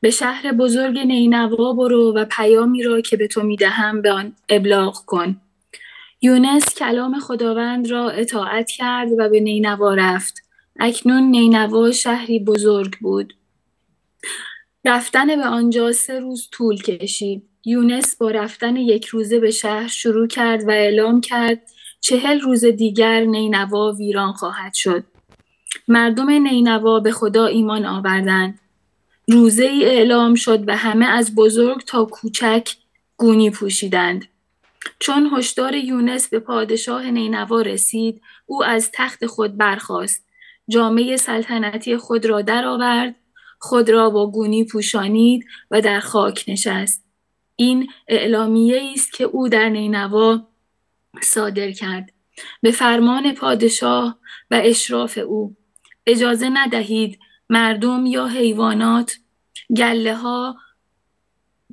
به 0.00 0.10
شهر 0.10 0.52
بزرگ 0.52 0.98
نینوا 0.98 1.72
برو 1.72 2.12
و 2.16 2.24
پیامی 2.24 2.82
را 2.82 3.00
که 3.00 3.16
به 3.16 3.26
تو 3.26 3.42
می‌دهم 3.42 4.02
به 4.02 4.12
آن 4.12 4.36
ابلاغ 4.48 5.04
کن. 5.06 5.40
یونس 6.22 6.74
کلام 6.74 7.20
خداوند 7.20 7.90
را 7.90 8.10
اطاعت 8.10 8.70
کرد 8.70 9.08
و 9.18 9.28
به 9.28 9.40
نینوا 9.40 9.94
رفت. 9.94 10.34
اکنون 10.80 11.30
نینوا 11.30 11.90
شهری 11.90 12.38
بزرگ 12.38 12.98
بود. 13.00 13.34
رفتن 14.84 15.26
به 15.26 15.46
آنجا 15.46 15.92
سه 15.92 16.20
روز 16.20 16.48
طول 16.52 16.76
کشید. 16.76 17.42
یونس 17.64 18.16
با 18.16 18.30
رفتن 18.30 18.76
یک 18.76 19.06
روزه 19.06 19.40
به 19.40 19.50
شهر 19.50 19.88
شروع 19.88 20.26
کرد 20.26 20.68
و 20.68 20.70
اعلام 20.70 21.20
کرد 21.20 21.62
چهل 22.00 22.40
روز 22.40 22.64
دیگر 22.64 23.24
نینوا 23.24 23.92
ویران 23.92 24.32
خواهد 24.32 24.74
شد. 24.74 25.04
مردم 25.88 26.30
نینوا 26.30 27.00
به 27.00 27.12
خدا 27.12 27.46
ایمان 27.46 27.86
آوردند. 27.86 28.58
روزه 29.28 29.64
ای 29.64 29.84
اعلام 29.84 30.34
شد 30.34 30.68
و 30.68 30.76
همه 30.76 31.06
از 31.06 31.34
بزرگ 31.34 31.84
تا 31.86 32.04
کوچک 32.04 32.68
گونی 33.16 33.50
پوشیدند. 33.50 34.26
چون 34.98 35.30
هشدار 35.32 35.74
یونس 35.74 36.28
به 36.28 36.38
پادشاه 36.38 37.10
نینوا 37.10 37.60
رسید، 37.60 38.22
او 38.46 38.64
از 38.64 38.90
تخت 38.94 39.26
خود 39.26 39.56
برخاست. 39.56 40.26
جامعه 40.68 41.16
سلطنتی 41.16 41.96
خود 41.96 42.26
را 42.26 42.42
درآورد، 42.42 43.14
خود 43.58 43.90
را 43.90 44.10
با 44.10 44.30
گونی 44.30 44.64
پوشانید 44.64 45.46
و 45.70 45.80
در 45.80 46.00
خاک 46.00 46.44
نشست. 46.48 47.04
این 47.56 47.90
اعلامیه 48.08 48.92
است 48.94 49.12
که 49.12 49.24
او 49.24 49.48
در 49.48 49.68
نینوا 49.68 50.46
صادر 51.22 51.70
کرد. 51.70 52.12
به 52.62 52.70
فرمان 52.70 53.34
پادشاه 53.34 54.18
و 54.50 54.60
اشراف 54.64 55.18
او. 55.26 55.56
اجازه 56.06 56.48
ندهید 56.48 57.18
مردم 57.50 58.06
یا 58.06 58.26
حیوانات 58.26 59.16
گله 59.76 60.14
ها 60.14 60.56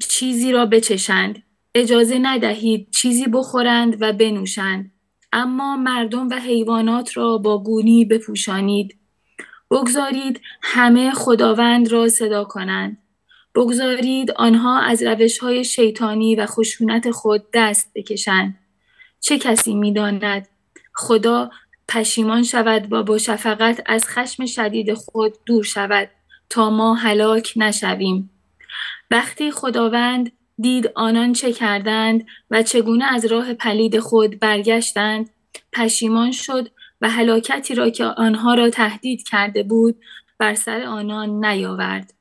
چیزی 0.09 0.51
را 0.51 0.65
بچشند. 0.65 1.43
اجازه 1.75 2.17
ندهید 2.21 2.91
چیزی 2.91 3.25
بخورند 3.27 4.01
و 4.01 4.13
بنوشند. 4.13 4.91
اما 5.33 5.77
مردم 5.77 6.27
و 6.27 6.33
حیوانات 6.33 7.17
را 7.17 7.37
با 7.37 7.63
گونی 7.63 8.05
بپوشانید. 8.05 8.97
بگذارید 9.71 10.41
همه 10.61 11.11
خداوند 11.11 11.91
را 11.91 12.07
صدا 12.07 12.43
کنند. 12.43 12.97
بگذارید 13.55 14.31
آنها 14.31 14.79
از 14.79 15.03
روش 15.03 15.37
های 15.37 15.63
شیطانی 15.63 16.35
و 16.35 16.45
خشونت 16.45 17.11
خود 17.11 17.45
دست 17.53 17.91
بکشند. 17.95 18.59
چه 19.19 19.37
کسی 19.37 19.75
می‌داند؟ 19.75 20.47
خدا 20.93 21.49
پشیمان 21.87 22.43
شود 22.43 22.93
و 22.93 23.03
با 23.03 23.17
شفقت 23.17 23.83
از 23.85 24.07
خشم 24.07 24.45
شدید 24.45 24.93
خود 24.93 25.33
دور 25.45 25.63
شود 25.63 26.09
تا 26.49 26.69
ما 26.69 26.93
هلاک 26.93 27.53
نشویم. 27.55 28.29
وقتی 29.11 29.51
خداوند 29.51 30.31
دید 30.59 30.91
آنان 30.95 31.33
چه 31.33 31.53
کردند 31.53 32.25
و 32.51 32.63
چگونه 32.63 33.05
از 33.05 33.25
راه 33.25 33.53
پلید 33.53 33.99
خود 33.99 34.39
برگشتند 34.39 35.29
پشیمان 35.73 36.31
شد 36.31 36.71
و 37.01 37.09
هلاکتی 37.09 37.75
را 37.75 37.89
که 37.89 38.05
آنها 38.05 38.53
را 38.53 38.69
تهدید 38.69 39.27
کرده 39.27 39.63
بود 39.63 39.95
بر 40.37 40.53
سر 40.53 40.81
آنان 40.81 41.45
نیاورد. 41.45 42.13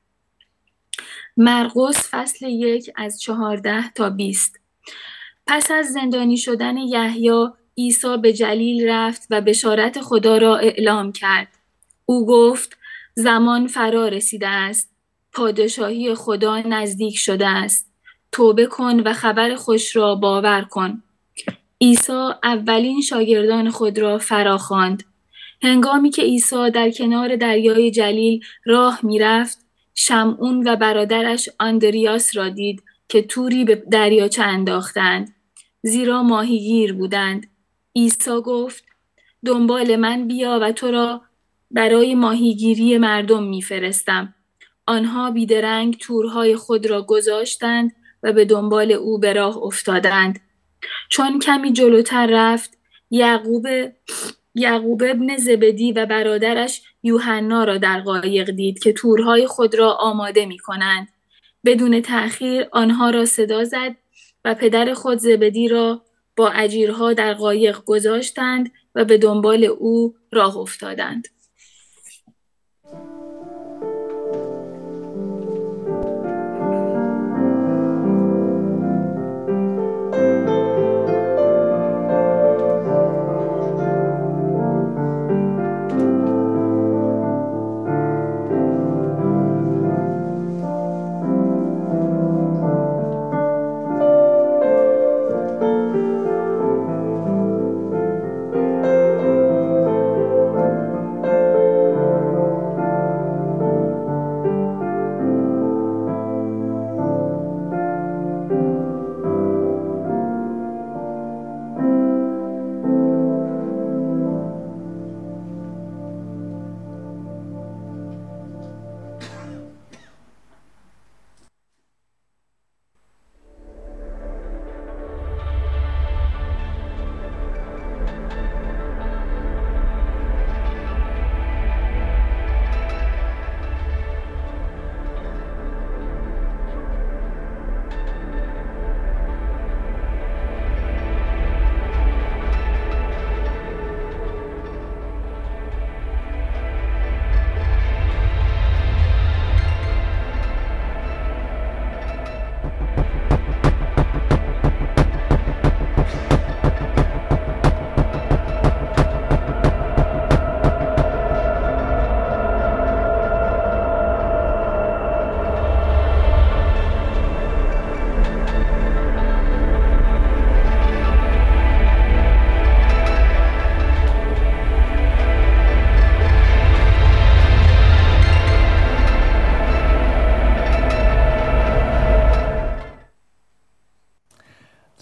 مرقس 1.37 2.09
فصل 2.11 2.45
یک 2.47 2.91
از 2.95 3.21
چهارده 3.21 3.89
تا 3.89 4.09
بیست. 4.09 4.59
پس 5.47 5.71
از 5.71 5.85
زندانی 5.85 6.37
شدن 6.37 6.77
یحیی 6.77 7.47
عیسی 7.77 8.17
به 8.21 8.33
جلیل 8.33 8.89
رفت 8.89 9.27
و 9.29 9.41
بشارت 9.41 10.01
خدا 10.01 10.37
را 10.37 10.57
اعلام 10.57 11.11
کرد. 11.11 11.47
او 12.05 12.25
گفت 12.25 12.77
زمان 13.15 13.67
فرا 13.67 14.07
رسیده 14.07 14.47
است. 14.47 14.89
پادشاهی 15.33 16.15
خدا 16.15 16.59
نزدیک 16.59 17.17
شده 17.17 17.47
است. 17.47 17.91
توبه 18.31 18.65
کن 18.65 18.99
و 18.99 19.13
خبر 19.13 19.55
خوش 19.55 19.95
را 19.95 20.15
باور 20.15 20.61
کن. 20.61 21.03
عیسی 21.81 22.29
اولین 22.43 23.01
شاگردان 23.01 23.69
خود 23.69 23.99
را 23.99 24.17
فراخواند. 24.17 25.03
هنگامی 25.63 26.09
که 26.09 26.21
عیسی 26.21 26.71
در 26.71 26.91
کنار 26.91 27.35
دریای 27.35 27.91
جلیل 27.91 28.43
راه 28.65 28.99
می‌رفت 29.03 29.57
شمعون 29.95 30.67
و 30.67 30.75
برادرش 30.75 31.49
آندریاس 31.59 32.37
را 32.37 32.49
دید 32.49 32.83
که 33.09 33.21
توری 33.21 33.65
به 33.65 33.75
دریاچه 33.75 34.43
انداختند. 34.43 35.36
زیرا 35.87 36.23
ماهیگیر 36.23 36.93
بودند. 36.93 37.47
عیسی 37.95 38.41
گفت 38.45 38.83
دنبال 39.45 39.95
من 39.95 40.27
بیا 40.27 40.59
و 40.61 40.71
تو 40.71 40.91
را 40.91 41.21
برای 41.71 42.15
ماهیگیری 42.15 42.97
مردم 42.97 43.43
میفرستم. 43.43 44.33
آنها 44.87 45.31
بیدرنگ 45.31 45.97
تورهای 45.97 46.55
خود 46.55 46.85
را 46.87 47.01
گذاشتند 47.01 47.95
و 48.23 48.33
به 48.33 48.45
دنبال 48.45 48.91
او 48.91 49.19
به 49.19 49.33
راه 49.33 49.57
افتادند. 49.57 50.39
چون 51.09 51.39
کمی 51.39 51.73
جلوتر 51.73 52.27
رفت 52.31 52.77
یعقوب 53.11 53.67
یعقوب 54.55 55.03
ابن 55.03 55.37
زبدی 55.37 55.91
و 55.91 56.05
برادرش 56.05 56.81
یوحنا 57.03 57.63
را 57.63 57.77
در 57.77 57.99
قایق 57.99 58.51
دید 58.51 58.79
که 58.79 58.93
تورهای 58.93 59.47
خود 59.47 59.75
را 59.75 59.91
آماده 59.93 60.45
می 60.45 60.57
کنند. 60.57 61.07
بدون 61.65 62.01
تأخیر 62.01 62.67
آنها 62.71 63.09
را 63.09 63.25
صدا 63.25 63.63
زد 63.63 63.95
و 64.47 64.53
پدر 64.53 64.93
خود 64.93 65.17
زبدی 65.17 65.67
را 65.67 66.01
با 66.35 66.49
اجیرها 66.49 67.13
در 67.13 67.33
قایق 67.33 67.83
گذاشتند 67.85 68.71
و 68.95 69.05
به 69.05 69.17
دنبال 69.17 69.63
او 69.63 70.15
راه 70.31 70.57
افتادند. 70.57 71.27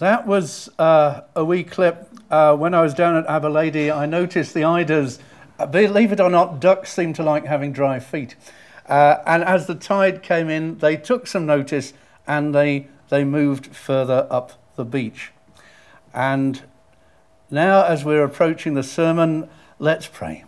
That 0.06 0.24
was 0.24 0.68
uh, 0.78 1.22
a 1.34 1.44
wee 1.44 1.64
clip. 1.64 2.08
Uh, 2.30 2.56
when 2.56 2.74
I 2.74 2.80
was 2.80 2.94
down 2.94 3.16
at 3.16 3.26
Aberlady, 3.26 3.92
I 3.92 4.06
noticed 4.06 4.54
the 4.54 4.60
eiders, 4.60 5.18
uh, 5.58 5.66
believe 5.66 6.12
it 6.12 6.20
or 6.20 6.30
not, 6.30 6.60
ducks 6.60 6.92
seem 6.92 7.12
to 7.14 7.24
like 7.24 7.44
having 7.44 7.72
dry 7.72 7.98
feet. 7.98 8.36
Uh, 8.88 9.16
and 9.26 9.42
as 9.42 9.66
the 9.66 9.74
tide 9.74 10.22
came 10.22 10.48
in, 10.48 10.78
they 10.78 10.96
took 10.96 11.26
some 11.26 11.44
notice 11.44 11.92
and 12.24 12.54
they, 12.54 12.86
they 13.08 13.24
moved 13.24 13.74
further 13.74 14.28
up 14.30 14.52
the 14.76 14.84
beach. 14.84 15.32
And 16.14 16.62
now, 17.50 17.82
as 17.82 18.04
we're 18.04 18.22
approaching 18.22 18.74
the 18.74 18.84
sermon, 18.84 19.50
let's 19.80 20.06
pray. 20.06 20.44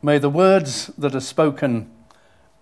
May 0.00 0.16
the 0.16 0.30
words 0.30 0.86
that 0.96 1.14
are 1.14 1.20
spoken 1.20 1.90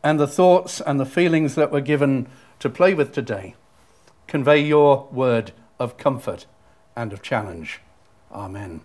and 0.03 0.19
the 0.19 0.27
thoughts 0.27 0.81
and 0.81 0.99
the 0.99 1.07
feelings 1.07 1.55
that 1.55 1.71
were 1.71 1.81
given 1.81 2.27
to 2.59 2.69
play 2.69 2.95
with 2.95 3.13
today 3.13 3.55
convey 4.29 4.61
your 4.61 5.09
word 5.11 5.53
of 5.81 5.97
comfort 5.97 6.47
and 6.95 7.13
of 7.13 7.23
challenge. 7.23 7.81
Amen. 8.31 8.83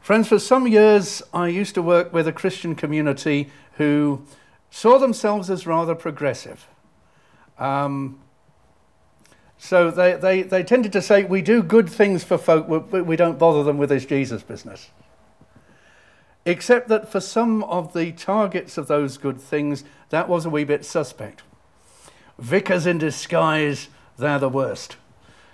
Friends, 0.00 0.28
for 0.28 0.38
some 0.38 0.66
years 0.66 1.22
I 1.32 1.48
used 1.48 1.74
to 1.76 1.82
work 1.82 2.12
with 2.12 2.26
a 2.26 2.32
Christian 2.32 2.74
community 2.74 3.48
who 3.74 4.26
saw 4.70 4.98
themselves 4.98 5.48
as 5.48 5.66
rather 5.66 5.94
progressive. 5.94 6.66
Um, 7.58 8.20
so 9.56 9.90
they, 9.90 10.14
they, 10.14 10.42
they 10.42 10.62
tended 10.62 10.92
to 10.92 11.02
say, 11.02 11.22
We 11.22 11.42
do 11.42 11.62
good 11.62 11.88
things 11.88 12.24
for 12.24 12.38
folk, 12.38 12.66
we, 12.68 13.02
we 13.02 13.16
don't 13.16 13.38
bother 13.38 13.62
them 13.62 13.78
with 13.78 13.90
this 13.90 14.04
Jesus 14.04 14.42
business 14.42 14.90
except 16.44 16.88
that 16.88 17.10
for 17.10 17.20
some 17.20 17.62
of 17.64 17.92
the 17.92 18.12
targets 18.12 18.78
of 18.78 18.86
those 18.88 19.18
good 19.18 19.40
things, 19.40 19.84
that 20.08 20.28
was 20.28 20.46
a 20.46 20.50
wee 20.50 20.64
bit 20.64 20.84
suspect. 20.84 21.42
Vicars 22.38 22.86
in 22.86 22.98
disguise, 22.98 23.88
they're 24.18 24.38
the 24.38 24.48
worst, 24.48 24.96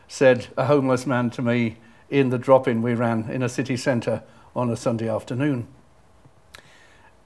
said 0.08 0.46
a 0.56 0.66
homeless 0.66 1.06
man 1.06 1.30
to 1.30 1.42
me 1.42 1.76
in 2.08 2.30
the 2.30 2.38
drop 2.38 2.68
in 2.68 2.82
we 2.82 2.94
ran 2.94 3.28
in 3.30 3.42
a 3.42 3.48
city 3.48 3.76
centre 3.76 4.22
on 4.54 4.70
a 4.70 4.76
Sunday 4.76 5.08
afternoon. 5.08 5.66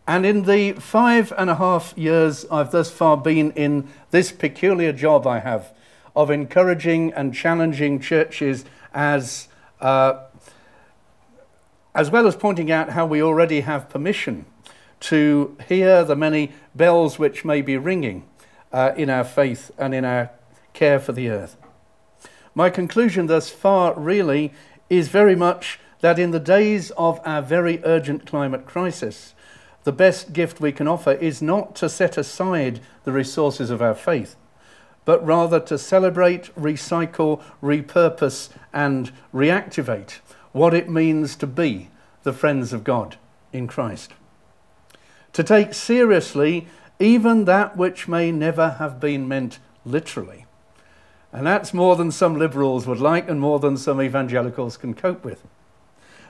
And 0.07 0.27
in 0.27 0.45
the 0.45 0.73
five 0.73 1.33
and 1.37 1.51
a 1.51 1.57
half 1.57 1.95
years 1.97 2.47
I've 2.51 2.73
thus 2.73 2.91
far 2.91 3.17
been 3.17 3.53
in 3.53 3.89
this 4.11 4.33
peculiar 4.33 4.93
job 4.93 5.27
I 5.27 5.41
have 5.41 5.73
of 6.17 6.31
encouraging 6.31 7.13
and 7.13 7.35
challenging 7.35 8.01
churches 8.01 8.65
as 8.93 9.49
uh, 9.81 10.25
as 11.95 12.11
well 12.11 12.27
as 12.27 12.37
pointing 12.37 12.71
out 12.71 12.91
how 12.91 13.07
we 13.07 13.23
already 13.23 13.61
have 13.61 13.89
permission 13.89 14.47
to 15.01 15.57
hear 15.69 16.05
the 16.05 16.17
many 16.17 16.53
bells 16.75 17.19
which 17.19 17.45
may 17.45 17.63
be 17.63 17.77
ringing 17.77 18.29
uh, 18.73 18.93
in 18.97 19.11
our 19.11 19.25
faith 19.25 19.71
and 19.79 19.95
in 19.95 20.05
our 20.05 20.31
care 20.73 21.01
for 21.01 21.13
the 21.13 21.29
earth. 21.29 21.57
My 22.55 22.71
conclusion 22.71 23.27
thus 23.27 23.51
far 23.51 23.99
really 23.99 24.53
is 24.89 25.09
very 25.09 25.35
much 25.35 25.81
that 26.01 26.19
in 26.19 26.31
the 26.31 26.41
days 26.41 26.91
of 26.93 27.21
our 27.25 27.43
very 27.43 27.81
urgent 27.85 28.27
climate 28.27 28.67
crisis, 28.67 29.35
the 29.85 29.93
best 29.93 30.33
gift 30.33 30.61
we 30.61 30.73
can 30.73 30.87
offer 30.87 31.13
is 31.13 31.41
not 31.41 31.75
to 31.77 31.89
set 31.89 32.19
aside 32.19 32.81
the 33.05 33.13
resources 33.13 33.71
of 33.71 33.81
our 33.81 33.95
faith, 33.95 34.37
but 35.05 35.25
rather 35.25 35.59
to 35.61 35.79
celebrate, 35.79 36.55
recycle, 36.55 37.43
repurpose, 37.63 38.51
and 38.73 39.11
reactivate 39.33 40.21
what 40.53 40.75
it 40.75 40.89
means 40.89 41.37
to 41.37 41.47
be 41.47 41.89
the 42.23 42.33
friends 42.33 42.73
of 42.73 42.85
God 42.85 43.17
in 43.53 43.67
Christ. 43.67 44.13
To 45.33 45.45
take 45.45 45.75
seriously 45.75 46.67
even 47.01 47.47
that 47.47 47.77
which 47.77 48.07
may 48.07 48.31
never 48.31 48.73
have 48.79 49.01
been 49.01 49.27
meant 49.27 49.59
literally. 49.85 50.45
And 51.33 51.47
that's 51.47 51.73
more 51.73 51.97
than 51.97 52.13
some 52.13 52.39
liberals 52.39 52.87
would 52.87 53.01
like 53.01 53.29
and 53.29 53.41
more 53.41 53.59
than 53.59 53.77
some 53.77 54.03
evangelicals 54.03 54.77
can 54.77 54.95
cope 54.95 55.25
with. 55.25 55.43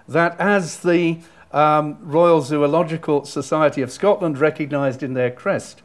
That 0.07 0.39
as 0.39 0.79
the 0.81 1.19
um, 1.53 1.99
Royal 2.01 2.41
Zoological 2.41 3.25
Society 3.25 3.83
of 3.83 3.91
Scotland 3.91 4.39
recognised 4.39 5.03
in 5.03 5.15
their 5.15 5.31
crest, 5.31 5.83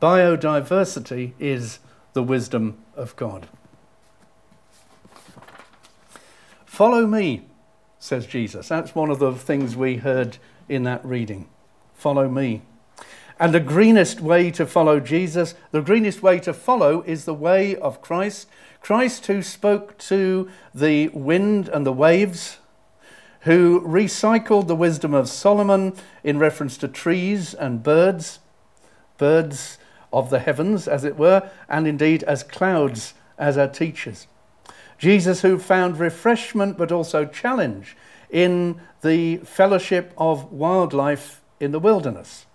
biodiversity 0.00 1.32
is 1.38 1.80
the 2.14 2.22
wisdom 2.22 2.78
of 2.96 3.14
God. 3.16 3.48
Follow 6.64 7.06
me, 7.06 7.44
says 8.04 8.26
Jesus. 8.26 8.68
That's 8.68 8.94
one 8.94 9.10
of 9.10 9.18
the 9.18 9.32
things 9.32 9.76
we 9.76 9.96
heard 9.96 10.36
in 10.68 10.82
that 10.82 11.02
reading. 11.06 11.48
Follow 11.94 12.28
me. 12.28 12.60
And 13.40 13.54
the 13.54 13.60
greenest 13.60 14.20
way 14.20 14.50
to 14.50 14.66
follow 14.66 15.00
Jesus, 15.00 15.54
the 15.70 15.80
greenest 15.80 16.22
way 16.22 16.38
to 16.40 16.52
follow 16.52 17.00
is 17.06 17.24
the 17.24 17.32
way 17.32 17.74
of 17.76 18.02
Christ. 18.02 18.46
Christ, 18.82 19.24
who 19.26 19.40
spoke 19.40 19.96
to 19.98 20.50
the 20.74 21.08
wind 21.08 21.68
and 21.68 21.86
the 21.86 21.94
waves, 21.94 22.58
who 23.40 23.80
recycled 23.80 24.66
the 24.66 24.76
wisdom 24.76 25.14
of 25.14 25.30
Solomon 25.30 25.94
in 26.22 26.38
reference 26.38 26.76
to 26.78 26.88
trees 26.88 27.54
and 27.54 27.82
birds, 27.82 28.38
birds 29.16 29.78
of 30.12 30.28
the 30.28 30.40
heavens, 30.40 30.86
as 30.86 31.04
it 31.04 31.16
were, 31.16 31.50
and 31.70 31.88
indeed 31.88 32.22
as 32.24 32.42
clouds 32.42 33.14
as 33.38 33.56
our 33.56 33.68
teachers. 33.68 34.26
Jesus, 35.04 35.42
who 35.42 35.58
found 35.58 35.98
refreshment 35.98 36.78
but 36.78 36.90
also 36.90 37.26
challenge 37.26 37.94
in 38.30 38.80
the 39.02 39.36
fellowship 39.36 40.14
of 40.16 40.50
wildlife 40.50 41.42
in 41.60 41.72
the 41.72 41.78
wilderness, 41.78 42.46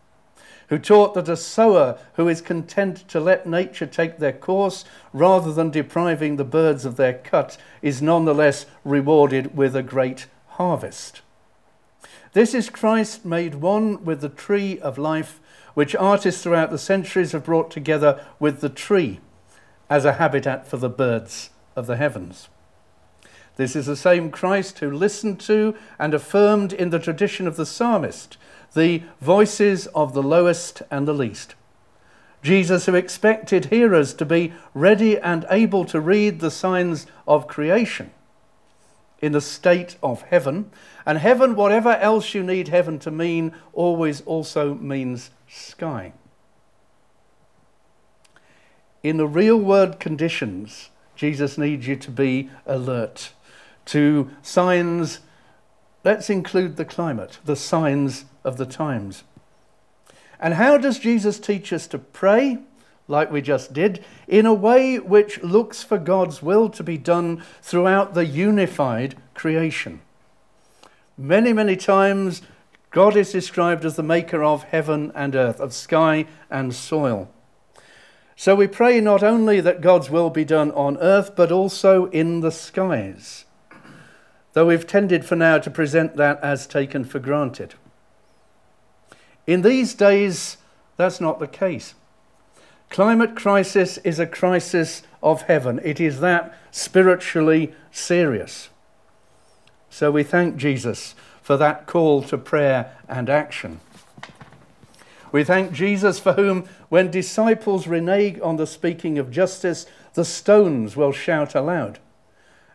who 0.70 0.80
taught 0.80 1.14
that 1.14 1.30
a 1.30 1.38
sower 1.38 2.00
who 2.14 2.28
is 2.28 2.42
content 2.42 3.08
to 3.08 3.20
let 3.20 3.46
nature 3.46 3.86
take 3.86 4.18
their 4.18 4.34
course 4.34 4.84
rather 5.14 5.54
than 5.54 5.70
depriving 5.70 6.38
the 6.38 6.44
birds 6.44 6.86
of 6.86 6.96
their 6.96 7.14
cut 7.14 7.56
is 7.84 8.02
nonetheless 8.02 8.66
rewarded 8.84 9.56
with 9.56 9.76
a 9.76 9.84
great 9.84 10.26
harvest. 10.48 11.22
This 12.34 12.56
is 12.56 12.72
Christ 12.72 13.26
made 13.26 13.54
one 13.62 14.04
with 14.04 14.22
the 14.22 14.28
tree 14.28 14.80
of 14.80 14.98
life 14.98 15.40
which 15.76 15.96
artists 15.96 16.42
throughout 16.42 16.72
the 16.72 16.80
centuries 16.80 17.34
have 17.34 17.46
brought 17.46 17.70
together 17.70 18.26
with 18.40 18.62
the 18.62 18.70
tree 18.70 19.20
as 19.88 20.04
a 20.04 20.14
habitat 20.14 20.66
for 20.66 20.78
the 20.78 20.90
birds 20.90 21.52
of 21.80 21.88
the 21.88 21.98
heavens. 21.98 22.50
This 23.56 23.76
is 23.76 23.88
the 23.88 23.96
same 23.96 24.30
Christ 24.30 24.80
who 24.80 24.92
listened 24.92 25.40
to 25.42 25.76
and 25.98 26.14
affirmed 26.14 26.72
in 26.72 26.92
the 26.92 27.00
tradition 27.00 27.48
of 27.48 27.56
the 27.56 27.66
psalmist 27.66 28.38
the 28.76 29.02
voices 29.20 29.88
of 29.88 30.14
the 30.14 30.22
lowest 30.22 30.84
and 30.92 31.08
the 31.08 31.14
least. 31.14 31.56
Jesus, 32.44 32.86
who 32.86 32.94
expected 32.96 33.66
hearers 33.66 34.14
to 34.14 34.26
be 34.26 34.54
ready 34.74 35.18
and 35.18 35.46
able 35.50 35.86
to 35.86 36.00
read 36.00 36.40
the 36.40 36.52
signs 36.52 37.08
of 37.28 37.48
creation 37.48 38.12
in 39.22 39.32
the 39.32 39.42
state 39.42 39.98
of 40.02 40.22
heaven. 40.24 40.72
And 41.06 41.18
heaven, 41.18 41.56
whatever 41.56 41.94
else 41.96 42.34
you 42.34 42.44
need 42.44 42.70
heaven 42.70 43.00
to 43.00 43.12
mean, 43.12 43.54
always 43.74 44.22
also 44.22 44.76
means 44.76 45.32
sky. 45.50 46.14
In 49.04 49.18
the 49.18 49.28
real 49.28 49.58
world 49.58 50.00
conditions, 50.00 50.90
Jesus 51.20 51.58
needs 51.58 51.86
you 51.86 51.98
to 51.98 52.12
be 52.12 52.50
alert 52.66 53.34
to 53.84 54.32
signs. 54.42 55.20
Let's 56.06 56.30
include 56.30 56.78
the 56.78 56.86
climate, 56.86 57.40
the 57.44 57.58
signs 57.58 58.24
of 58.46 58.56
the 58.56 58.66
times. 58.66 59.26
And 60.40 60.54
how 60.54 60.78
does 60.78 60.98
Jesus 60.98 61.38
teach 61.38 61.74
us 61.74 61.88
to 61.88 61.98
pray, 61.98 62.60
like 63.10 63.34
we 63.34 63.42
just 63.42 63.74
did, 63.74 64.02
in 64.30 64.46
a 64.46 64.54
way 64.54 64.98
which 64.98 65.44
looks 65.44 65.84
for 65.84 65.98
God's 65.98 66.42
will 66.42 66.70
to 66.70 66.84
be 66.84 66.98
done 66.98 67.44
throughout 67.62 68.14
the 68.14 68.26
unified 68.26 69.18
creation? 69.34 70.00
Many, 71.18 71.52
many 71.52 71.76
times 71.76 72.44
God 72.92 73.18
is 73.18 73.34
described 73.34 73.84
as 73.84 73.98
the 73.98 74.04
maker 74.04 74.42
of 74.42 74.64
heaven 74.64 75.12
and 75.14 75.36
earth, 75.36 75.60
of 75.60 75.74
sky 75.74 76.28
and 76.50 76.74
soil. 76.74 77.30
So 78.40 78.56
we 78.56 78.68
pray 78.68 79.02
not 79.02 79.22
only 79.22 79.60
that 79.60 79.82
God's 79.82 80.10
will 80.10 80.30
be 80.30 80.46
done 80.46 80.72
on 80.72 80.98
earth, 81.00 81.36
but 81.36 81.52
also 81.52 82.06
in 82.06 82.40
the 82.40 82.54
skies, 82.54 83.44
though 84.54 84.68
we've 84.68 84.88
tended 84.88 85.26
for 85.26 85.36
now 85.36 85.58
to 85.58 85.70
present 85.70 86.16
that 86.16 86.42
as 86.42 86.66
taken 86.66 87.04
for 87.04 87.20
granted. 87.20 87.76
In 89.46 89.62
these 89.62 89.94
days, 89.94 90.56
that's 90.96 91.20
not 91.20 91.40
the 91.40 91.50
case. 91.50 91.96
Climate 92.90 93.36
crisis 93.36 93.98
is 94.06 94.20
a 94.20 94.26
crisis 94.26 95.04
of 95.22 95.42
heaven. 95.42 95.82
It 95.84 96.00
is 96.00 96.22
that 96.22 96.58
spiritually 96.72 97.74
serious. 97.92 98.70
So 99.90 100.12
we 100.12 100.24
thank 100.24 100.56
Jesus 100.56 101.14
for 101.42 101.58
that 101.58 101.88
call 101.88 102.24
to 102.24 102.38
prayer 102.38 102.96
and 103.10 103.30
action. 103.30 103.82
We 105.32 105.44
thank 105.44 105.72
Jesus 105.72 106.20
for 106.20 106.34
whom, 106.34 106.68
when 106.90 107.12
disciples 107.12 107.88
renege 107.88 108.40
on 108.42 108.58
the 108.58 108.68
speaking 108.68 109.20
of 109.20 109.32
justice, 109.32 109.86
the 110.14 110.26
stones 110.26 110.96
will 110.96 111.12
shout 111.12 111.54
aloud, 111.56 112.00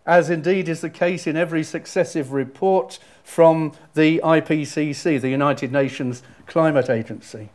as 0.07 0.31
indeed 0.31 0.69
is 0.69 0.81
the 0.81 0.90
case 0.90 1.27
in 1.27 1.37
every 1.37 1.64
successive 1.64 2.33
report 2.33 2.99
from 3.25 3.73
the 3.95 4.21
IPCC, 4.23 5.21
the 5.21 5.31
United 5.31 5.73
Nations 5.73 6.23
Climate 6.47 6.88
Agency. 6.88 7.49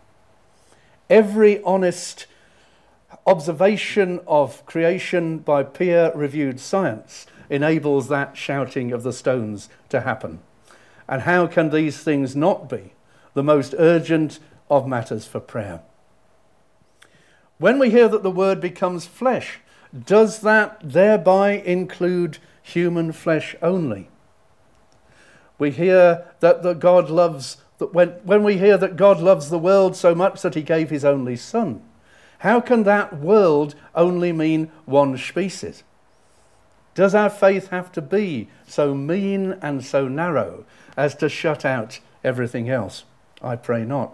Every 1.09 1.61
honest 1.63 2.25
observation 3.25 4.19
of 4.27 4.65
creation 4.65 5.39
by 5.39 5.63
peer 5.63 6.11
reviewed 6.13 6.59
science 6.59 7.25
enables 7.49 8.09
that 8.09 8.37
shouting 8.37 8.91
of 8.91 9.03
the 9.03 9.13
stones 9.13 9.69
to 9.89 10.01
happen. 10.01 10.39
And 11.07 11.23
how 11.23 11.47
can 11.47 11.69
these 11.69 12.03
things 12.03 12.35
not 12.35 12.69
be 12.69 12.93
the 13.33 13.43
most 13.43 13.73
urgent 13.77 14.39
of 14.69 14.87
matters 14.87 15.25
for 15.25 15.39
prayer? 15.39 15.81
When 17.57 17.79
we 17.79 17.89
hear 17.89 18.07
that 18.07 18.23
the 18.23 18.31
word 18.31 18.61
becomes 18.61 19.05
flesh, 19.05 19.59
does 20.05 20.41
that 20.41 20.79
thereby 20.83 21.51
include 21.51 22.37
human 22.61 23.11
flesh 23.11 23.55
only? 23.61 24.09
We 25.57 25.71
hear 25.71 26.25
that 26.39 26.79
God 26.79 27.09
loves 27.09 27.57
that 27.79 27.93
when, 27.93 28.09
when 28.23 28.43
we 28.43 28.57
hear 28.57 28.77
that 28.77 28.97
God 28.97 29.19
loves 29.19 29.49
the 29.49 29.57
world 29.57 29.95
so 29.95 30.13
much 30.13 30.41
that 30.41 30.55
he 30.55 30.61
gave 30.61 30.89
his 30.89 31.05
only 31.05 31.35
son, 31.35 31.81
how 32.39 32.61
can 32.61 32.83
that 32.83 33.19
world 33.19 33.75
only 33.95 34.31
mean 34.31 34.71
one 34.85 35.17
species? 35.17 35.83
Does 36.93 37.15
our 37.15 37.29
faith 37.29 37.69
have 37.69 37.91
to 37.93 38.01
be 38.01 38.49
so 38.67 38.93
mean 38.93 39.53
and 39.61 39.83
so 39.83 40.07
narrow 40.07 40.65
as 40.97 41.15
to 41.15 41.29
shut 41.29 41.65
out 41.65 41.99
everything 42.23 42.69
else? 42.69 43.05
I 43.41 43.55
pray 43.55 43.85
not. 43.85 44.13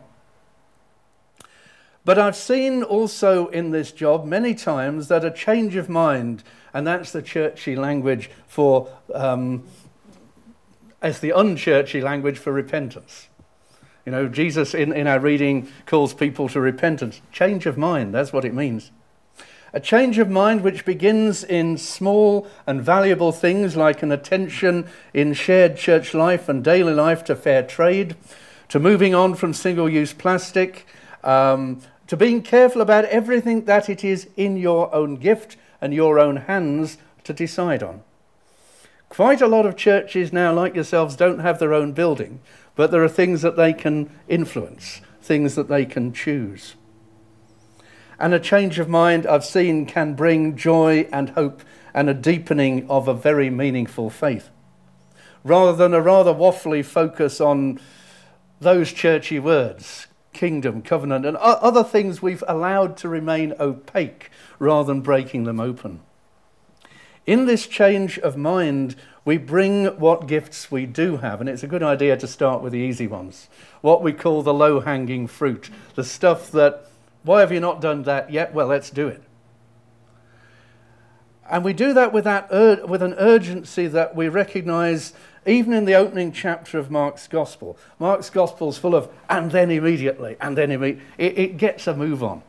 But 2.06 2.20
I've 2.20 2.36
seen 2.36 2.84
also 2.84 3.48
in 3.48 3.72
this 3.72 3.92
job 3.92 4.26
many 4.26 4.54
times 4.54 5.08
that 5.08 5.26
a 5.26 5.32
change 5.32 5.76
of 5.76 5.90
mind, 5.90 6.44
and 6.72 6.86
that's 6.86 7.12
the 7.12 7.24
churchy 7.24 7.76
language 7.76 8.30
for, 8.48 8.88
um, 9.14 9.64
as 11.02 11.20
the 11.20 11.32
unchurchy 11.32 12.04
language 12.04 12.38
for 12.38 12.54
repentance. 12.54 13.28
You 14.06 14.12
know, 14.12 14.28
Jesus 14.28 14.76
in, 14.76 14.94
in 14.94 15.08
our 15.08 15.20
reading 15.20 15.68
calls 15.88 16.14
people 16.14 16.48
to 16.50 16.62
repentance. 16.62 17.22
Change 17.32 17.66
of 17.66 17.76
mind, 17.76 18.14
that's 18.14 18.32
what 18.32 18.46
it 18.46 18.54
means. 18.54 18.92
A 19.74 19.80
change 19.80 20.20
of 20.20 20.30
mind 20.30 20.62
which 20.62 20.86
begins 20.86 21.44
in 21.44 21.78
small 21.78 22.48
and 22.68 22.84
valuable 22.84 23.32
things 23.32 23.76
like 23.76 24.04
an 24.04 24.12
attention 24.12 24.88
in 25.12 25.34
shared 25.34 25.76
church 25.76 26.14
life 26.14 26.48
and 26.48 26.64
daily 26.64 26.94
life 26.94 27.24
to 27.26 27.36
fair 27.36 27.64
trade, 27.64 28.16
to 28.70 28.80
moving 28.80 29.16
on 29.16 29.34
from 29.34 29.54
single 29.54 29.90
use 29.90 30.14
plastic, 30.14 30.86
um, 31.24 31.82
to 32.08 32.18
being 32.18 32.42
careful 32.42 32.82
about 32.82 33.06
everything 33.06 33.66
that 33.66 33.90
it 33.90 34.04
is 34.04 34.28
in 34.36 34.58
your 34.58 34.94
own 34.94 35.16
gift 35.16 35.58
and 35.82 35.94
your 35.94 36.20
own 36.20 36.38
hands 36.38 36.98
to 37.24 37.34
decide 37.34 37.82
on. 37.82 38.04
Quite 39.10 39.42
a 39.42 39.48
lot 39.48 39.66
of 39.66 39.76
churches 39.76 40.34
now, 40.34 40.54
like 40.54 40.76
yourselves, 40.76 41.16
don't 41.16 41.40
have 41.40 41.60
their 41.60 41.74
own 41.74 41.94
building, 41.94 42.40
but 42.76 42.92
there 42.92 43.04
are 43.04 43.10
things 43.10 43.42
that 43.42 43.56
they 43.56 43.74
can 43.74 44.10
influence 44.28 45.02
things 45.26 45.56
that 45.56 45.68
they 45.68 45.86
can 45.86 46.14
choose. 46.14 46.76
And 48.20 48.34
a 48.34 48.40
change 48.40 48.80
of 48.80 48.88
mind, 48.88 49.26
I've 49.26 49.44
seen, 49.44 49.86
can 49.86 50.14
bring 50.14 50.56
joy 50.56 51.08
and 51.12 51.32
hope 51.32 51.64
and 51.94 52.10
a 52.10 52.14
deepening 52.14 52.90
of 52.90 53.08
a 53.08 53.14
very 53.14 53.50
meaningful 53.50 54.10
faith. 54.10 54.50
Rather 55.44 55.76
than 55.76 55.94
a 55.94 56.02
rather 56.02 56.34
waffly 56.34 56.84
focus 56.84 57.42
on 57.42 57.80
those 58.60 58.94
churchy 58.94 59.40
words, 59.40 60.08
kingdom, 60.36 60.84
covenant, 60.84 61.26
and 61.26 61.38
other 61.38 61.84
things 61.84 62.22
we've 62.22 62.44
allowed 62.48 62.98
to 62.98 63.10
remain 63.10 63.54
opaque 63.60 64.30
rather 64.60 64.86
than 64.94 65.02
breaking 65.02 65.46
them 65.46 65.60
open. 65.60 66.02
In 67.26 67.48
this 67.48 67.66
change 67.66 68.20
of 68.20 68.38
mind, 68.38 68.96
we 69.24 69.38
bring 69.38 69.86
what 69.98 70.28
gifts 70.28 70.70
we 70.70 70.86
do 70.86 71.18
have, 71.18 71.40
and 71.40 71.50
it's 71.50 71.64
a 71.64 71.68
good 71.68 71.82
idea 71.82 72.16
to 72.18 72.28
start 72.28 72.62
with 72.62 72.74
the 72.74 72.80
easy 72.80 73.08
ones. 73.08 73.50
What 73.82 74.04
we 74.04 74.14
call 74.14 74.44
the 74.44 74.54
low 74.54 74.82
hanging 74.82 75.26
fruit, 75.26 75.72
the 75.96 76.04
stuff 76.04 76.52
that, 76.52 76.86
why 77.24 77.40
have 77.40 77.52
you 77.52 77.60
not 77.60 77.82
done 77.82 78.04
that 78.04 78.32
yet? 78.32 78.54
Well, 78.54 78.68
let's 78.68 78.92
do 78.92 79.08
it. 79.08 79.24
And 81.50 81.64
we 81.64 81.74
do 81.74 81.94
that 81.94 82.12
with, 82.14 82.26
that 82.26 82.48
ur- 82.52 82.86
with 82.86 83.02
an 83.02 83.16
urgency 83.18 83.88
that 83.88 84.16
we 84.16 84.30
recognize 84.30 85.14
even 85.46 85.74
in 85.74 85.86
the 85.86 85.94
opening 85.94 86.32
chapter 86.32 86.80
of 86.80 86.90
Mark's 86.90 87.28
Gospel. 87.28 87.78
Mark's 88.00 88.30
Gospel 88.30 88.70
is 88.70 88.78
full 88.78 88.96
of, 88.96 89.10
and 89.30 89.52
then 89.52 89.72
immediately, 89.72 90.38
and 90.42 90.58
then. 90.58 90.72
It, 90.72 91.00
it 91.18 91.58
gets 91.58 91.88
a 91.88 91.96
move 91.96 92.24
on. 92.24 92.42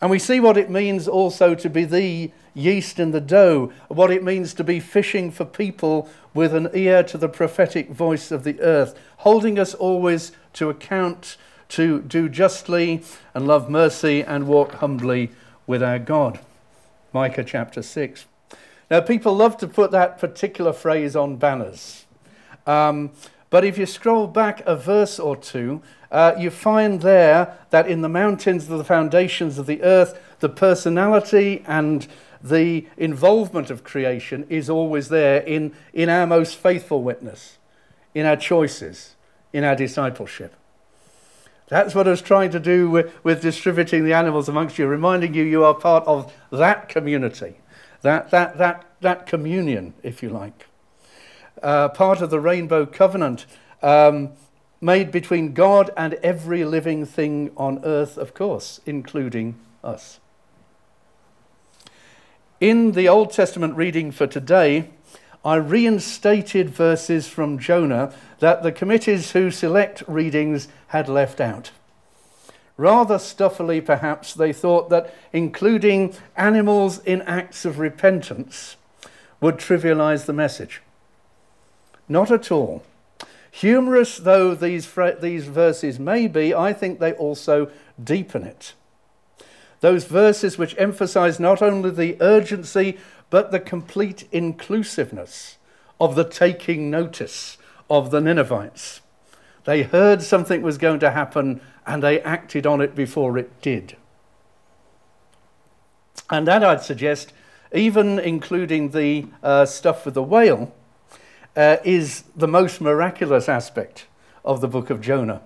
And 0.00 0.10
we 0.10 0.18
see 0.18 0.40
what 0.40 0.58
it 0.58 0.68
means 0.68 1.08
also 1.08 1.54
to 1.54 1.70
be 1.70 1.84
the 1.84 2.30
yeast 2.52 2.98
in 2.98 3.12
the 3.12 3.20
dough, 3.20 3.72
what 3.88 4.10
it 4.10 4.22
means 4.22 4.52
to 4.54 4.64
be 4.64 4.80
fishing 4.80 5.30
for 5.30 5.44
people 5.44 6.08
with 6.34 6.54
an 6.54 6.68
ear 6.74 7.02
to 7.04 7.16
the 7.16 7.28
prophetic 7.28 7.90
voice 7.90 8.30
of 8.30 8.44
the 8.44 8.60
earth, 8.60 8.98
holding 9.18 9.58
us 9.58 9.72
always 9.72 10.32
to 10.52 10.68
account 10.68 11.36
to 11.70 12.02
do 12.02 12.28
justly 12.28 13.02
and 13.32 13.46
love 13.46 13.70
mercy 13.70 14.22
and 14.22 14.46
walk 14.46 14.74
humbly 14.74 15.30
with 15.66 15.82
our 15.82 15.98
God. 15.98 16.40
Micah 17.12 17.44
chapter 17.44 17.80
6. 17.80 18.26
Now, 18.94 19.00
people 19.00 19.34
love 19.34 19.56
to 19.56 19.66
put 19.66 19.90
that 19.90 20.20
particular 20.20 20.72
phrase 20.72 21.16
on 21.16 21.34
banners. 21.34 22.06
Um, 22.64 23.10
but 23.50 23.64
if 23.64 23.76
you 23.76 23.86
scroll 23.86 24.28
back 24.28 24.62
a 24.66 24.76
verse 24.76 25.18
or 25.18 25.36
two, 25.36 25.82
uh, 26.12 26.36
you 26.38 26.48
find 26.48 27.00
there 27.00 27.58
that 27.70 27.88
in 27.88 28.02
the 28.02 28.08
mountains 28.08 28.70
of 28.70 28.78
the 28.78 28.84
foundations 28.84 29.58
of 29.58 29.66
the 29.66 29.82
earth, 29.82 30.16
the 30.38 30.48
personality 30.48 31.64
and 31.66 32.06
the 32.40 32.86
involvement 32.96 33.68
of 33.68 33.82
creation 33.82 34.46
is 34.48 34.70
always 34.70 35.08
there 35.08 35.40
in, 35.40 35.74
in 35.92 36.08
our 36.08 36.24
most 36.24 36.54
faithful 36.54 37.02
witness, 37.02 37.58
in 38.14 38.24
our 38.26 38.36
choices, 38.36 39.16
in 39.52 39.64
our 39.64 39.74
discipleship. 39.74 40.54
That's 41.66 41.96
what 41.96 42.06
I 42.06 42.12
was 42.12 42.22
trying 42.22 42.52
to 42.52 42.60
do 42.60 42.88
with, 42.90 43.12
with 43.24 43.42
distributing 43.42 44.04
the 44.04 44.12
animals 44.12 44.48
amongst 44.48 44.78
you, 44.78 44.86
reminding 44.86 45.34
you 45.34 45.42
you 45.42 45.64
are 45.64 45.74
part 45.74 46.06
of 46.06 46.32
that 46.52 46.88
community, 46.88 47.56
that, 48.04 48.30
that, 48.30 48.56
that, 48.58 48.86
that 49.00 49.26
communion, 49.26 49.92
if 50.02 50.22
you 50.22 50.30
like. 50.30 50.66
Uh, 51.62 51.88
part 51.88 52.20
of 52.22 52.30
the 52.30 52.40
rainbow 52.40 52.86
covenant. 52.86 53.46
Um, 53.82 54.30
made 54.84 55.10
between 55.10 55.54
God 55.54 55.90
and 55.96 56.12
every 56.14 56.62
living 56.62 57.06
thing 57.06 57.50
on 57.56 57.80
earth, 57.84 58.18
of 58.18 58.34
course, 58.34 58.80
including 58.84 59.54
us. 59.82 60.20
In 62.60 62.92
the 62.92 63.08
Old 63.08 63.32
Testament 63.32 63.76
reading 63.76 64.10
for 64.10 64.26
today, 64.26 64.90
I 65.42 65.56
reinstated 65.56 66.68
verses 66.68 67.26
from 67.28 67.58
Jonah 67.58 68.12
that 68.40 68.62
the 68.62 68.72
committees 68.72 69.32
who 69.32 69.50
select 69.50 70.02
readings 70.06 70.68
had 70.88 71.08
left 71.08 71.40
out. 71.40 71.70
Rather 72.76 73.18
stuffily, 73.18 73.80
perhaps, 73.80 74.34
they 74.34 74.52
thought 74.52 74.90
that 74.90 75.14
including 75.32 76.14
animals 76.36 76.98
in 77.04 77.22
acts 77.22 77.64
of 77.64 77.78
repentance 77.78 78.76
would 79.40 79.58
trivialize 79.58 80.26
the 80.26 80.32
message. 80.32 80.82
Not 82.08 82.30
at 82.30 82.50
all. 82.50 82.82
Humorous 83.50 84.18
though 84.18 84.54
these, 84.54 84.92
these 85.20 85.44
verses 85.46 86.00
may 86.00 86.26
be, 86.26 86.52
I 86.52 86.72
think 86.72 86.98
they 86.98 87.12
also 87.12 87.70
deepen 88.02 88.42
it. 88.42 88.74
Those 89.78 90.06
verses 90.06 90.58
which 90.58 90.74
emphasize 90.76 91.38
not 91.38 91.62
only 91.62 91.90
the 91.90 92.16
urgency, 92.20 92.98
but 93.30 93.52
the 93.52 93.60
complete 93.60 94.26
inclusiveness 94.32 95.58
of 96.00 96.16
the 96.16 96.24
taking 96.24 96.90
notice 96.90 97.58
of 97.88 98.10
the 98.10 98.20
Ninevites. 98.20 99.00
They 99.64 99.82
heard 99.82 100.22
something 100.22 100.62
was 100.62 100.78
going 100.78 101.00
to 101.00 101.10
happen 101.10 101.60
and 101.86 102.02
they 102.02 102.20
acted 102.20 102.66
on 102.66 102.80
it 102.80 102.94
before 102.94 103.38
it 103.38 103.60
did. 103.60 103.96
And 106.30 106.46
that 106.46 106.64
I'd 106.64 106.82
suggest, 106.82 107.32
even 107.72 108.18
including 108.18 108.90
the 108.90 109.26
uh, 109.42 109.66
stuff 109.66 110.04
with 110.04 110.14
the 110.14 110.22
whale, 110.22 110.74
uh, 111.56 111.76
is 111.84 112.24
the 112.34 112.48
most 112.48 112.80
miraculous 112.80 113.48
aspect 113.48 114.06
of 114.44 114.60
the 114.60 114.68
book 114.68 114.90
of 114.90 115.00
Jonah. 115.00 115.42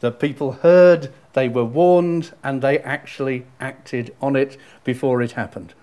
That 0.00 0.20
people 0.20 0.52
heard, 0.52 1.12
they 1.32 1.48
were 1.48 1.64
warned, 1.64 2.32
and 2.42 2.62
they 2.62 2.78
actually 2.80 3.46
acted 3.60 4.14
on 4.20 4.36
it 4.36 4.56
before 4.84 5.20
it 5.22 5.32
happened. 5.32 5.74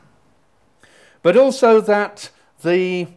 But 1.21 1.35
also 1.35 1.81
that 1.81 2.29
the 2.63 3.07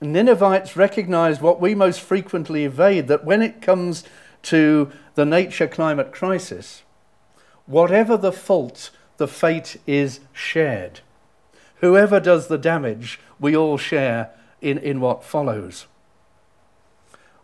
Ninevites 0.00 0.76
recognized 0.76 1.40
what 1.40 1.60
we 1.60 1.74
most 1.74 2.00
frequently 2.00 2.64
evade 2.64 3.08
that 3.08 3.24
when 3.24 3.40
it 3.40 3.62
comes 3.62 4.04
to 4.42 4.92
the 5.14 5.24
nature 5.24 5.66
climate 5.66 6.12
crisis, 6.12 6.82
whatever 7.64 8.16
the 8.16 8.32
fault, 8.32 8.90
the 9.16 9.26
fate 9.26 9.78
is 9.86 10.20
shared. 10.32 11.00
Whoever 11.76 12.20
does 12.20 12.48
the 12.48 12.58
damage, 12.58 13.18
we 13.40 13.56
all 13.56 13.78
share 13.78 14.30
in, 14.60 14.78
in 14.78 15.00
what 15.00 15.24
follows. 15.24 15.86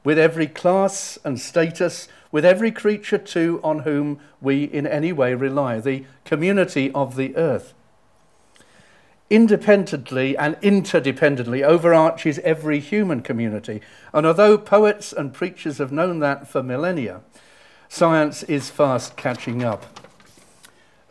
With 0.04 0.18
every 0.18 0.46
class 0.46 1.18
and 1.24 1.40
status, 1.40 2.08
with 2.30 2.44
every 2.44 2.72
creature 2.72 3.18
too 3.18 3.60
on 3.62 3.80
whom 3.80 4.20
we 4.40 4.64
in 4.64 4.86
any 4.86 5.12
way 5.12 5.34
rely, 5.34 5.80
the 5.80 6.04
community 6.24 6.90
of 6.92 7.16
the 7.16 7.36
earth. 7.36 7.72
Independently 9.32 10.36
and 10.36 10.56
interdependently 10.60 11.62
overarches 11.62 12.38
every 12.40 12.80
human 12.80 13.22
community. 13.22 13.80
And 14.12 14.26
although 14.26 14.58
poets 14.58 15.10
and 15.10 15.32
preachers 15.32 15.78
have 15.78 15.90
known 15.90 16.18
that 16.18 16.46
for 16.46 16.62
millennia, 16.62 17.22
science 17.88 18.42
is 18.42 18.68
fast 18.68 19.16
catching 19.16 19.64
up. 19.64 19.86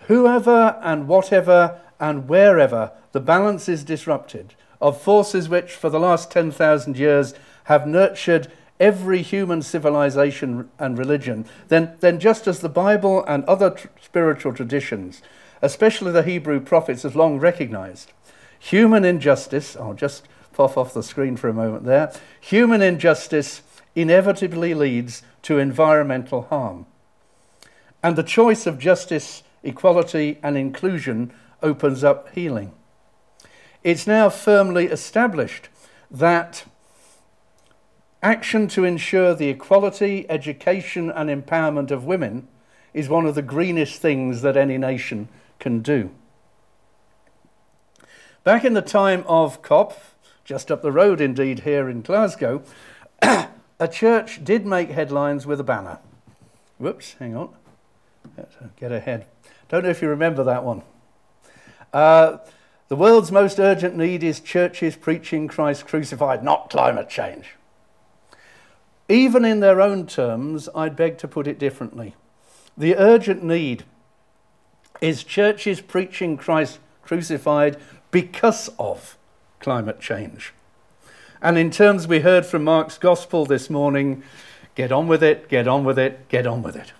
Whoever 0.02 0.80
and 0.84 1.08
whatever 1.08 1.82
and 2.00 2.30
wherever 2.30 2.92
the 3.12 3.20
balance 3.20 3.68
is 3.68 3.84
disrupted, 3.84 4.54
of 4.80 5.02
forces 5.02 5.50
which 5.50 5.72
for 5.72 5.90
the 5.90 6.00
last 6.00 6.30
10,000 6.30 6.98
years 6.98 7.34
have 7.64 7.88
nurtured 7.88 8.52
every 8.80 9.24
human 9.24 9.64
civilization 9.64 10.70
and 10.78 10.96
religion, 10.96 11.44
then, 11.70 11.96
then 12.02 12.20
just 12.20 12.46
as 12.46 12.60
the 12.60 12.70
Bible 12.70 13.26
and 13.26 13.44
other 13.46 13.72
tr- 13.72 13.88
spiritual 14.00 14.54
traditions, 14.54 15.24
especially 15.62 16.12
the 16.12 16.24
Hebrew 16.24 16.60
prophets, 16.60 17.04
have 17.04 17.16
long 17.16 17.40
recognized, 17.40 18.12
human 18.60 19.06
injustice, 19.06 19.76
I'll 19.76 19.94
just 19.94 20.28
pop 20.54 20.78
off 20.78 20.94
the 20.94 21.04
screen 21.04 21.38
for 21.38 21.50
a 21.50 21.54
moment 21.54 21.86
there, 21.86 22.14
human 22.40 22.82
injustice 22.82 23.62
inevitably 23.96 24.74
leads 24.74 25.24
to 25.44 25.60
environmental 25.60 26.44
harm. 26.44 26.86
And 28.04 28.16
the 28.16 28.24
choice 28.24 28.66
of 28.66 28.80
justice, 28.80 29.44
equality, 29.64 30.40
and 30.42 30.58
inclusion 30.58 31.34
opens 31.62 32.04
up 32.04 32.34
healing. 32.34 32.72
It's 33.84 34.08
now 34.08 34.30
firmly 34.30 34.86
established 34.86 35.70
that 36.10 36.66
action 38.22 38.68
to 38.68 38.84
ensure 38.84 39.34
the 39.34 39.50
equality, 39.50 40.26
education, 40.30 41.10
and 41.10 41.30
empowerment 41.30 41.92
of 41.92 42.06
women 42.06 42.48
is 42.94 43.10
one 43.10 43.26
of 43.26 43.36
the 43.36 43.42
greenest 43.42 44.02
things 44.02 44.42
that 44.42 44.58
any 44.58 44.78
nation 44.78 45.30
can 45.62 45.80
do. 45.80 46.12
Back 48.44 48.66
in 48.66 48.74
the 48.74 48.82
time 48.82 49.24
of 49.28 49.62
COP, 49.62 49.94
just 50.44 50.72
up 50.72 50.82
the 50.82 50.92
road 50.92 51.22
indeed 51.22 51.60
here 51.60 51.88
in 51.88 52.02
Glasgow, 52.02 52.64
a 53.22 53.88
church 53.90 54.44
did 54.44 54.66
make 54.66 54.90
headlines 54.90 55.46
with 55.46 55.60
a 55.60 55.64
banner. 55.64 56.00
Whoops, 56.80 57.14
hang 57.20 57.38
on. 57.38 57.54
Get 58.78 58.92
ahead. 58.92 59.28
Don't 59.70 59.84
know 59.84 59.90
if 59.90 60.02
you 60.02 60.10
remember 60.10 60.44
that 60.44 60.64
one. 60.64 60.82
Uh, 61.94 62.38
the 62.88 62.96
world's 62.96 63.32
most 63.32 63.60
urgent 63.60 63.96
need 63.96 64.24
is 64.24 64.40
churches 64.40 64.96
preaching 64.96 65.48
Christ 65.48 65.86
crucified, 65.86 66.44
not 66.44 66.70
climate 66.70 67.10
change. 67.10 67.56
Even 69.08 69.46
in 69.46 69.60
their 69.60 69.80
own 69.80 70.08
terms, 70.08 70.68
I'd 70.76 70.96
beg 70.96 71.18
to 71.20 71.28
put 71.28 71.46
it 71.46 71.60
differently. 71.60 72.16
The 72.78 72.96
urgent 72.96 73.44
need 73.44 73.84
is 75.02 75.24
churches 75.24 75.82
preaching 75.82 76.38
Christ 76.38 76.80
crucified 77.04 77.78
because 78.12 78.70
of 78.80 79.18
climate 79.60 80.00
change. 80.00 80.54
And 81.42 81.58
in 81.58 81.72
terms 81.72 82.08
we 82.08 82.20
heard 82.20 82.46
from 82.46 82.64
Mark's 82.64 83.00
gospel 83.00 83.46
this 83.46 83.70
morning, 83.70 84.24
get 84.76 84.92
on 84.92 85.08
with 85.08 85.24
it, 85.24 85.50
get 85.50 85.68
on 85.68 85.84
with 85.84 85.98
it, 85.98 86.30
get 86.30 86.46
on 86.46 86.62
with 86.62 86.76
it. 86.76 86.94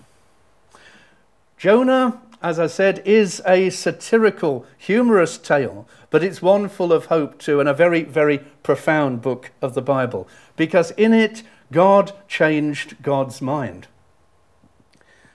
Jonah, 1.56 2.20
as 2.42 2.58
I 2.58 2.66
said, 2.66 3.02
is 3.04 3.40
a 3.46 3.70
satirical, 3.70 4.66
humorous 4.76 5.38
tale, 5.38 5.86
but 6.10 6.24
it's 6.24 6.42
one 6.42 6.68
full 6.68 6.92
of 6.92 7.06
hope 7.06 7.38
too, 7.38 7.60
and 7.60 7.68
a 7.68 7.74
very, 7.74 8.02
very 8.02 8.38
profound 8.64 9.22
book 9.22 9.52
of 9.62 9.74
the 9.74 9.82
Bible, 9.82 10.26
because 10.56 10.90
in 10.92 11.12
it, 11.12 11.44
God 11.70 12.12
changed 12.26 13.00
God's 13.00 13.40
mind. 13.40 13.86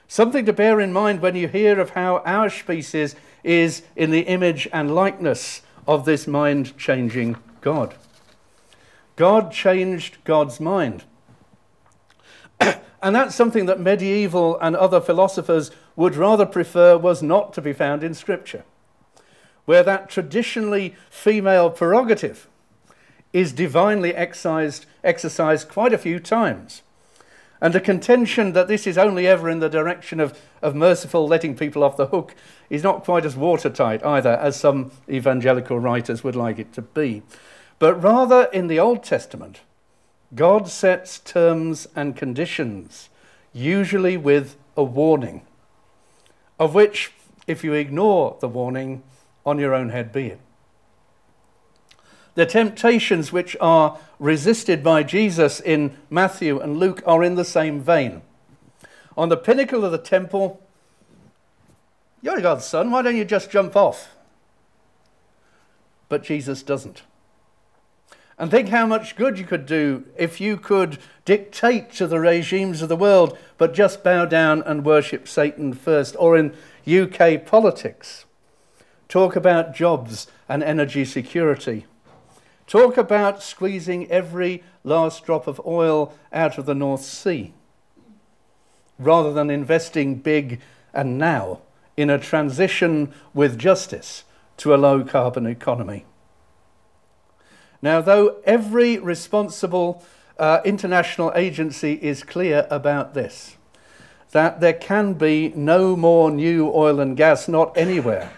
Something 0.07 0.45
to 0.45 0.53
bear 0.53 0.79
in 0.79 0.93
mind 0.93 1.21
when 1.21 1.35
you 1.35 1.47
hear 1.47 1.79
of 1.79 1.91
how 1.91 2.21
our 2.25 2.49
species 2.49 3.15
is 3.43 3.83
in 3.95 4.11
the 4.11 4.21
image 4.21 4.67
and 4.71 4.95
likeness 4.95 5.61
of 5.87 6.05
this 6.05 6.27
mind 6.27 6.77
changing 6.77 7.37
God. 7.61 7.95
God 9.17 9.51
changed 9.51 10.17
God's 10.23 10.59
mind. 10.59 11.03
and 12.59 13.15
that's 13.15 13.35
something 13.35 13.65
that 13.65 13.79
medieval 13.79 14.57
and 14.59 14.75
other 14.75 15.01
philosophers 15.01 15.71
would 15.95 16.15
rather 16.15 16.45
prefer 16.45 16.97
was 16.97 17.21
not 17.21 17.51
to 17.53 17.61
be 17.61 17.73
found 17.73 18.03
in 18.03 18.13
Scripture, 18.13 18.63
where 19.65 19.83
that 19.83 20.09
traditionally 20.09 20.95
female 21.09 21.69
prerogative 21.69 22.47
is 23.33 23.51
divinely 23.51 24.15
exercised, 24.15 24.85
exercised 25.03 25.67
quite 25.67 25.93
a 25.93 25.97
few 25.97 26.19
times. 26.19 26.81
And 27.59 27.75
a 27.75 27.79
contention 27.79 28.53
that 28.53 28.67
this 28.67 28.85
is 28.85 28.97
only 28.97 29.25
ever 29.25 29.49
in 29.49 29.59
the 29.59 29.69
direction 29.69 30.19
of, 30.19 30.39
of 30.61 30.75
merciful 30.75 31.27
letting 31.27 31.55
people 31.55 31.83
off 31.83 31.97
the 31.97 32.07
hook 32.07 32.35
is 32.69 32.83
not 32.83 33.03
quite 33.03 33.25
as 33.25 33.35
watertight 33.35 34.05
either, 34.05 34.33
as 34.37 34.55
some 34.55 34.91
evangelical 35.09 35.79
writers 35.79 36.23
would 36.23 36.35
like 36.35 36.59
it 36.59 36.71
to 36.73 36.81
be. 36.81 37.23
But 37.79 38.01
rather, 38.01 38.43
in 38.53 38.67
the 38.67 38.79
Old 38.79 39.03
Testament, 39.03 39.61
God 40.35 40.67
sets 40.67 41.19
terms 41.19 41.87
and 41.95 42.15
conditions, 42.15 43.09
usually 43.53 44.17
with 44.17 44.55
a 44.75 44.83
warning, 44.83 45.41
of 46.59 46.75
which, 46.75 47.11
if 47.47 47.63
you 47.63 47.73
ignore 47.73 48.37
the 48.39 48.47
warning, 48.47 49.03
on 49.45 49.57
your 49.57 49.73
own 49.73 49.89
head 49.89 50.11
be 50.11 50.27
it. 50.27 50.39
The 52.37 52.45
temptations 52.45 53.33
which 53.33 53.57
are 53.59 53.97
resisted 54.19 54.83
by 54.83 55.01
Jesus 55.01 55.59
in 55.59 55.97
Matthew 56.07 56.59
and 56.59 56.77
Luke 56.77 57.01
are 57.03 57.23
in 57.23 57.33
the 57.33 57.43
same 57.43 57.81
vein. 57.81 58.21
On 59.17 59.29
the 59.29 59.35
pinnacle 59.35 59.83
of 59.83 59.91
the 59.91 59.97
temple, 59.97 60.61
you're 62.21 62.39
God's 62.39 62.63
son, 62.63 62.91
why 62.91 63.01
don't 63.01 63.15
you 63.15 63.25
just 63.25 63.49
jump 63.49 63.75
off? 63.75 64.15
But 66.09 66.21
Jesus 66.21 66.61
doesn't. 66.61 67.01
And 68.37 68.51
think 68.51 68.69
how 68.69 68.85
much 68.85 69.15
good 69.15 69.39
you 69.39 69.45
could 69.45 69.65
do 69.65 70.05
if 70.15 70.39
you 70.39 70.57
could 70.57 70.99
dictate 71.25 71.91
to 71.93 72.05
the 72.05 72.19
regimes 72.19 72.83
of 72.83 72.89
the 72.89 72.95
world, 72.95 73.35
but 73.57 73.73
just 73.73 74.03
bow 74.03 74.25
down 74.25 74.61
and 74.61 74.85
worship 74.85 75.27
Satan 75.27 75.73
first. 75.73 76.15
Or 76.19 76.37
in 76.37 76.53
UK 76.87 77.43
politics, 77.43 78.25
talk 79.09 79.35
about 79.35 79.73
jobs 79.73 80.27
and 80.47 80.61
energy 80.61 81.03
security. 81.03 81.87
Talk 82.67 82.97
about 82.97 83.41
squeezing 83.41 84.11
every 84.11 84.61
last 84.83 85.25
drop 85.25 85.47
of 85.47 85.61
oil 85.65 86.13
out 86.33 86.57
of 86.57 86.65
the 86.65 86.75
North 86.75 87.01
Sea 87.01 87.53
rather 88.99 89.31
than 89.31 89.49
investing 89.49 90.15
big 90.15 90.59
and 90.93 91.17
now 91.17 91.61
in 91.95 92.09
a 92.09 92.19
transition 92.19 93.13
with 93.33 93.57
justice 93.57 94.23
to 94.57 94.73
a 94.73 94.77
low 94.77 95.03
carbon 95.03 95.45
economy. 95.45 96.05
Now, 97.81 98.01
though 98.01 98.37
every 98.43 98.97
responsible 98.97 100.03
uh, 100.39 100.61
international 100.65 101.31
agency 101.35 101.93
is 101.93 102.23
clear 102.23 102.67
about 102.69 103.13
this, 103.13 103.55
that 104.31 104.59
there 104.59 104.73
can 104.73 105.13
be 105.13 105.49
no 105.55 105.95
more 105.95 106.31
new 106.31 106.71
oil 106.73 106.99
and 106.99 107.15
gas, 107.15 107.47
not 107.47 107.75
anywhere, 107.77 108.31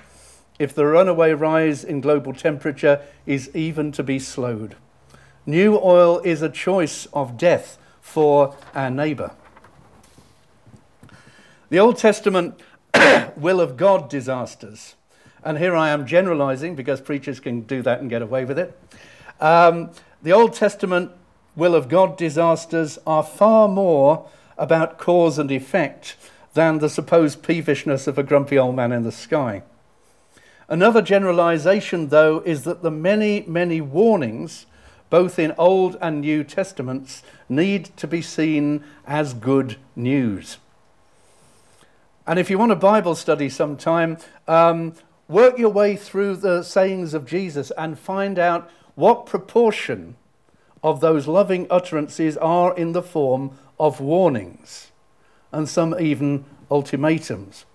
if 0.60 0.76
the 0.76 0.86
runaway 0.86 1.32
rise 1.32 1.84
in 1.84 2.01
global 2.01 2.34
temperature 2.34 3.01
is 3.26 3.49
even 3.55 3.91
to 3.93 4.03
be 4.03 4.20
slowed. 4.20 4.76
New 5.45 5.80
oil 5.82 6.20
is 6.20 6.41
a 6.41 6.49
choice 6.49 7.07
of 7.07 7.38
death 7.38 7.78
for 8.01 8.55
our 8.76 8.91
neighbour. 8.91 9.32
The 11.70 11.80
Old 11.80 11.97
Testament 11.97 12.60
will 13.38 13.62
of 13.62 13.78
God 13.78 14.10
disasters, 14.10 14.95
and 15.43 15.57
here 15.57 15.76
I 15.76 15.89
am 15.89 16.05
generalizing 16.05 16.76
because 16.76 16.99
preachers 16.99 17.39
can 17.39 17.62
do 17.62 17.82
that 17.84 18.01
and 18.01 18.10
get 18.10 18.22
away 18.22 18.43
with 18.43 18.60
it. 18.60 18.78
Um, 19.39 19.91
the 20.22 20.34
Old 20.34 20.53
Testament 20.53 21.12
will 21.55 21.76
of 21.76 21.88
God 21.88 22.18
disasters 22.18 22.99
are 23.07 23.24
far 23.24 23.68
more 23.68 24.28
about 24.57 24.97
cause 24.97 25.39
and 25.39 25.51
effect 25.51 26.16
than 26.53 26.80
the 26.80 26.89
supposed 26.89 27.41
peevishness 27.41 28.07
of 28.07 28.18
a 28.18 28.24
grumpy 28.24 28.57
old 28.57 28.76
man 28.76 28.91
in 28.91 29.03
the 29.03 29.12
sky. 29.12 29.64
Another 30.70 31.01
generalization, 31.01 32.09
though, 32.09 32.41
is 32.45 32.63
that 32.63 32.84
the 32.84 32.91
many, 32.91 33.41
many 33.47 33.82
warnings, 33.82 34.67
both 35.09 35.39
in 35.39 35.53
Old 35.57 35.97
and 35.99 36.22
New 36.22 36.43
Testaments, 36.43 37.24
need 37.49 37.86
to 37.97 38.05
be 38.05 38.22
seen 38.22 38.84
as 39.07 39.34
good 39.34 39.78
news. 39.95 40.59
And 42.28 42.38
if 42.38 42.51
you 42.51 42.59
want 42.59 42.72
a 42.72 42.76
Bible 42.76 43.15
study 43.15 43.49
sometime, 43.49 44.20
um, 44.47 44.93
work 45.28 45.57
your 45.57 45.72
way 45.72 45.95
through 45.95 46.36
the 46.36 46.61
sayings 46.61 47.15
of 47.15 47.26
Jesus 47.26 47.72
and 47.76 47.97
find 47.97 48.38
out 48.38 48.70
what 48.93 49.26
proportion 49.26 50.15
of 50.84 51.01
those 51.01 51.28
loving 51.28 51.65
utterances 51.72 52.38
are 52.38 52.78
in 52.78 52.91
the 52.91 53.01
form 53.01 53.57
of 53.80 53.99
warnings, 53.99 54.91
and 55.51 55.67
some 55.67 55.99
even 55.99 56.45
ultimatums. 56.70 57.65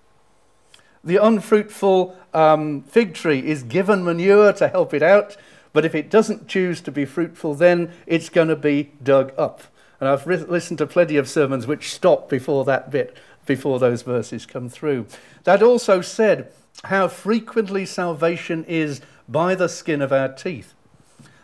The 1.03 1.17
unfruitful 1.17 2.17
um, 2.35 2.83
fig 2.83 3.13
tree 3.13 3.39
is 3.39 3.63
given 3.63 4.03
manure 4.03 4.51
to 4.53 4.67
help 4.67 4.93
it 4.93 5.01
out, 5.01 5.37
but 5.71 5.85
if 5.85 5.95
it 5.95 6.11
doesn't 6.11 6.47
choose 6.47 6.81
to 6.81 6.91
be 6.91 7.05
fruitful, 7.05 7.55
then 7.55 7.91
it's 8.05 8.29
going 8.29 8.49
to 8.49 8.55
be 8.55 8.91
dug 9.01 9.33
up. 9.37 9.61
And 9.99 10.09
I've 10.09 10.27
re- 10.27 10.37
listened 10.37 10.79
to 10.79 10.87
plenty 10.87 11.15
of 11.15 11.29
sermons 11.29 11.65
which 11.65 11.93
stop 11.93 12.29
before 12.29 12.65
that 12.65 12.91
bit, 12.91 13.15
before 13.45 13.79
those 13.79 14.01
verses 14.01 14.45
come 14.45 14.67
through. 14.67 15.07
That 15.45 15.63
also 15.63 16.01
said 16.01 16.51
how 16.83 17.07
frequently 17.07 17.85
salvation 17.85 18.65
is 18.67 19.01
by 19.29 19.55
the 19.55 19.69
skin 19.69 20.01
of 20.01 20.11
our 20.11 20.27
teeth. 20.27 20.73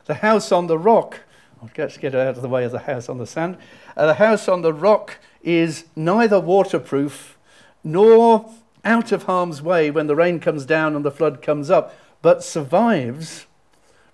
The 0.05 0.15
house 0.15 0.51
on 0.51 0.67
the 0.67 0.77
rock, 0.77 1.21
let's 1.77 1.97
get 1.97 2.13
out 2.13 2.35
of 2.35 2.41
the 2.41 2.49
way 2.49 2.65
of 2.65 2.73
the 2.73 2.79
house 2.79 3.07
on 3.07 3.17
the 3.17 3.25
sand. 3.25 3.57
Uh, 3.95 4.07
the 4.07 4.15
house 4.15 4.49
on 4.49 4.61
the 4.61 4.73
rock 4.73 5.19
is 5.41 5.85
neither 5.95 6.39
waterproof 6.39 7.37
nor 7.83 8.51
out 8.83 9.11
of 9.11 9.23
harm's 9.23 9.61
way 9.61 9.91
when 9.91 10.07
the 10.07 10.15
rain 10.15 10.39
comes 10.39 10.65
down 10.65 10.95
and 10.95 11.05
the 11.05 11.11
flood 11.11 11.41
comes 11.41 11.69
up, 11.69 11.95
but 12.21 12.43
survives, 12.43 13.45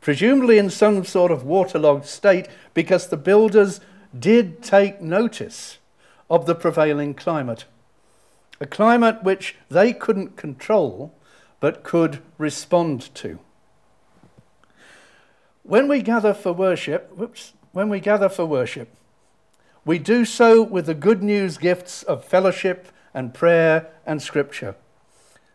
presumably 0.02 0.58
in 0.58 0.70
some 0.70 1.04
sort 1.04 1.32
of 1.32 1.44
waterlogged 1.44 2.06
state, 2.06 2.48
because 2.74 3.08
the 3.08 3.18
builders 3.18 3.80
did 4.18 4.62
take 4.62 5.02
notice 5.02 5.78
of 6.30 6.46
the 6.46 6.56
prevailing 6.56 7.14
climate. 7.14 7.66
A 8.60 8.66
climate 8.66 9.24
which 9.24 9.56
they 9.70 9.94
couldn't 9.94 10.36
control 10.36 11.14
but 11.60 11.84
could 11.84 12.20
respond 12.38 13.14
to. 13.16 13.40
When 15.64 15.88
we 15.88 16.02
gather 16.02 16.34
for 16.34 16.54
worship, 16.54 17.12
whoops, 17.16 17.54
when 17.72 17.90
we 17.90 18.00
gather 18.00 18.30
for 18.30 18.46
worship, 18.46 18.90
we 19.86 20.00
do 20.00 20.26
so 20.26 20.62
with 20.62 20.86
the 20.86 20.94
good 20.94 21.24
news 21.24 21.58
gifts 21.58 22.04
of 22.04 22.26
fellowship 22.26 22.88
and 23.18 23.34
prayer 23.34 23.88
and 24.06 24.22
scripture. 24.22 24.76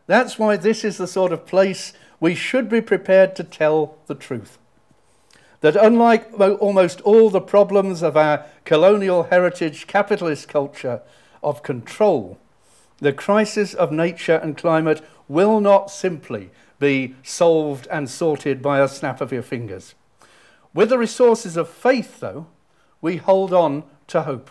That's 0.09 0.37
why 0.37 0.57
this 0.57 0.83
is 0.83 0.99
the 0.99 1.07
sort 1.07 1.31
of 1.31 1.47
place 1.47 1.93
we 2.19 2.35
should 2.35 2.69
be 2.69 2.81
prepared 2.81 3.37
to 3.37 3.45
tell 3.45 3.99
the 4.09 4.17
truth. 4.17 4.59
That 5.61 5.77
unlike 5.77 6.33
almost 6.41 7.01
all 7.03 7.31
the 7.31 7.41
problems 7.41 8.03
of 8.03 8.17
our 8.17 8.47
colonial 8.65 9.23
heritage 9.23 9.87
capitalist 9.87 10.49
culture 10.49 11.03
of 11.41 11.63
control, 11.63 12.37
the 12.99 13.13
crisis 13.13 13.75
of 13.75 13.93
nature 13.93 14.41
and 14.43 14.57
climate 14.57 15.01
will 15.29 15.61
not 15.61 15.89
simply 15.89 16.51
be 16.81 17.15
solved 17.23 17.87
and 17.93 18.11
sorted 18.11 18.61
by 18.61 18.81
a 18.81 18.89
snap 18.89 19.21
of 19.21 19.31
your 19.31 19.43
fingers. 19.43 19.95
With 20.75 20.89
the 20.89 20.99
resources 20.99 21.57
of 21.57 21.69
faith, 21.69 22.19
though, 22.19 22.49
we 23.01 23.19
hold 23.19 23.53
on 23.53 23.85
to 24.09 24.23
hope. 24.23 24.51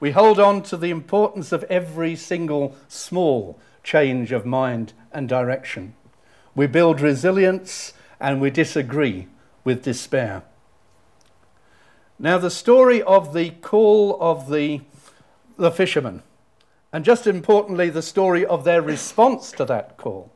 We 0.00 0.10
hold 0.10 0.38
on 0.40 0.62
to 0.64 0.76
the 0.76 0.90
importance 0.90 1.52
of 1.52 1.64
every 1.64 2.16
single 2.16 2.76
small 2.88 3.58
change 3.82 4.32
of 4.32 4.44
mind 4.44 4.92
and 5.12 5.28
direction. 5.28 5.94
We 6.54 6.66
build 6.66 7.00
resilience 7.00 7.92
and 8.20 8.40
we 8.40 8.50
disagree 8.50 9.28
with 9.64 9.84
despair. 9.84 10.42
Now, 12.18 12.38
the 12.38 12.50
story 12.50 13.02
of 13.02 13.34
the 13.34 13.50
call 13.50 14.16
of 14.20 14.50
the, 14.50 14.82
the 15.56 15.70
fishermen, 15.70 16.22
and 16.92 17.04
just 17.04 17.26
importantly, 17.26 17.90
the 17.90 18.02
story 18.02 18.46
of 18.46 18.64
their 18.64 18.80
response 18.80 19.50
to 19.52 19.64
that 19.64 19.96
call, 19.96 20.32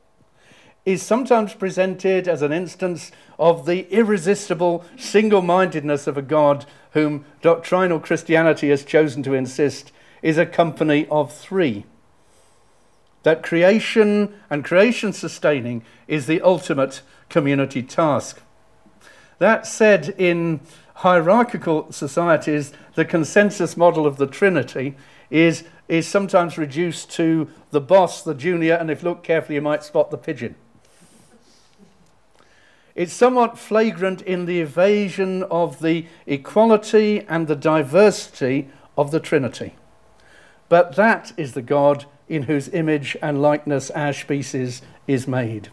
is 0.89 1.03
sometimes 1.03 1.53
presented 1.53 2.27
as 2.27 2.41
an 2.41 2.51
instance 2.51 3.13
of 3.39 3.67
the 3.67 3.87
irresistible 3.93 4.83
single 4.97 5.43
mindedness 5.43 6.07
of 6.07 6.17
a 6.17 6.23
God 6.23 6.65
whom 6.93 7.27
doctrinal 7.43 8.01
Christianity 8.01 8.71
has 8.71 8.87
chosen 8.87 9.23
to 9.25 9.35
insist 9.35 9.93
is 10.23 10.39
a 10.39 10.47
company 10.47 11.07
of 11.11 11.31
three. 11.31 11.85
that 13.23 13.43
creation 13.43 14.33
and 14.49 14.65
creation 14.65 15.13
sustaining 15.13 15.85
is 16.07 16.27
the 16.27 16.41
ultimate 16.41 17.03
community 17.29 17.83
task. 17.83 18.41
That 19.39 19.67
said, 19.67 20.15
in 20.17 20.61
hierarchical 20.95 21.93
societies, 21.93 22.73
the 22.95 23.05
consensus 23.05 23.77
model 23.77 24.07
of 24.07 24.17
the 24.17 24.27
Trinity 24.27 24.97
is, 25.29 25.65
is 25.87 26.09
sometimes 26.09 26.57
reduced 26.57 27.11
to 27.11 27.51
the 27.73 27.83
boss, 27.83 28.23
the 28.23 28.33
junior, 28.33 28.75
and 28.75 28.91
if 28.91 29.03
you 29.03 29.11
look 29.11 29.23
carefully, 29.23 29.57
you 29.57 29.61
might 29.61 29.85
spot 29.85 30.11
the 30.11 30.17
pigeon. 30.17 30.55
It's 32.99 33.13
somewhat 33.13 33.61
flagrant 33.61 34.23
in 34.23 34.47
the 34.47 34.61
evasion 34.61 35.45
of 35.45 35.79
the 35.79 36.07
equality 36.27 37.25
and 37.29 37.47
the 37.47 37.55
diversity 37.55 38.71
of 38.97 39.13
the 39.13 39.21
Trinity. 39.21 39.77
But 40.69 40.97
that 40.97 41.33
is 41.37 41.53
the 41.53 41.63
God 41.63 42.07
in 42.29 42.43
whose 42.43 42.69
image 42.71 43.17
and 43.23 43.41
likeness 43.41 43.93
our 43.93 44.13
species 44.13 44.83
is 45.07 45.29
made. 45.29 45.69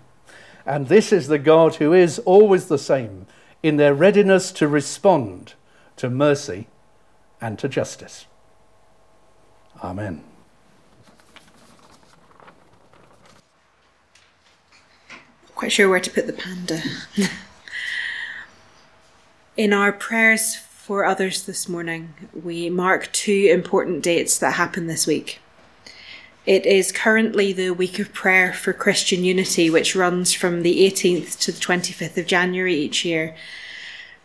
And 0.68 0.88
this 0.88 1.12
is 1.12 1.28
the 1.28 1.40
God 1.40 1.78
who 1.78 1.94
is 1.94 2.20
always 2.20 2.68
the 2.68 2.78
same 2.78 3.26
in 3.64 3.78
their 3.78 3.96
readiness 3.96 4.52
to 4.52 4.68
respond 4.68 5.56
to 5.96 6.12
mercy 6.12 6.68
and 7.42 7.58
to 7.58 7.68
justice. 7.68 8.28
Amen. 9.84 10.24
Quite 15.66 15.72
sure 15.72 15.90
where 15.90 16.00
to 16.00 16.12
put 16.12 16.28
the 16.28 16.34
panda. 16.34 16.80
In 19.58 19.74
our 19.74 19.92
prayers 19.92 20.56
for 20.56 21.04
others 21.06 21.42
this 21.42 21.68
morning, 21.68 22.14
we 22.44 22.70
mark 22.70 23.12
two 23.12 23.50
important 23.52 24.04
dates 24.04 24.38
that 24.38 24.54
happen 24.54 24.86
this 24.86 25.08
week. 25.08 25.40
It 26.46 26.68
is 26.68 26.92
currently 26.92 27.52
the 27.52 27.72
week 27.72 27.98
of 27.98 28.14
prayer 28.14 28.54
for 28.54 28.74
Christian 28.74 29.24
unity, 29.24 29.72
which 29.72 29.96
runs 29.96 30.34
from 30.34 30.62
the 30.62 30.88
18th 30.88 31.40
to 31.40 31.52
the 31.52 31.60
25th 31.60 32.16
of 32.16 32.28
January 32.28 32.76
each 32.76 33.04
year, 33.04 33.36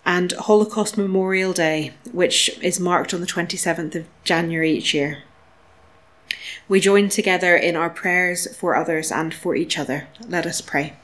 and 0.05 0.33
Holocaust 0.33 0.99
Memorial 0.99 1.55
Day, 1.55 1.95
which 2.13 2.51
is 2.61 2.79
marked 2.79 3.15
on 3.15 3.23
the 3.23 3.27
27th 3.27 3.95
of 3.95 4.05
January 4.25 4.73
each 4.73 4.93
year. 4.93 5.23
We 6.69 6.81
join 6.81 7.09
together 7.09 7.57
in 7.57 7.77
our 7.77 7.89
prayers 7.89 8.55
for 8.55 8.77
others 8.77 9.11
and 9.11 9.33
for 9.33 9.57
each 9.57 9.79
other. 9.79 10.09
Let 10.29 10.45
us 10.45 10.61
pray. 10.61 10.97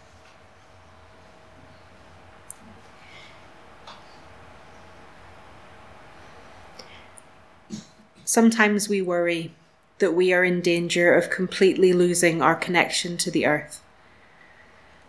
Sometimes 8.37 8.87
we 8.87 9.01
worry 9.01 9.55
that 9.99 10.13
we 10.13 10.31
are 10.31 10.45
in 10.45 10.61
danger 10.61 11.15
of 11.15 11.31
completely 11.31 11.95
losing 11.95 12.43
our 12.43 12.55
connection 12.55 13.17
to 13.17 13.31
the 13.31 13.47
earth, 13.47 13.81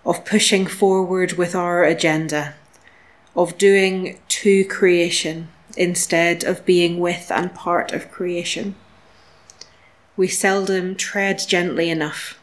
of 0.05 0.23
pushing 0.23 0.65
forward 0.65 1.33
with 1.33 1.53
our 1.53 1.83
agenda, 1.83 2.55
of 3.35 3.57
doing 3.57 4.17
to 4.29 4.63
creation 4.63 5.49
instead 5.75 6.45
of 6.45 6.65
being 6.65 7.01
with 7.01 7.29
and 7.29 7.53
part 7.53 7.91
of 7.91 8.09
creation. 8.09 8.75
We 10.15 10.29
seldom 10.29 10.95
tread 10.95 11.43
gently 11.45 11.89
enough. 11.89 12.39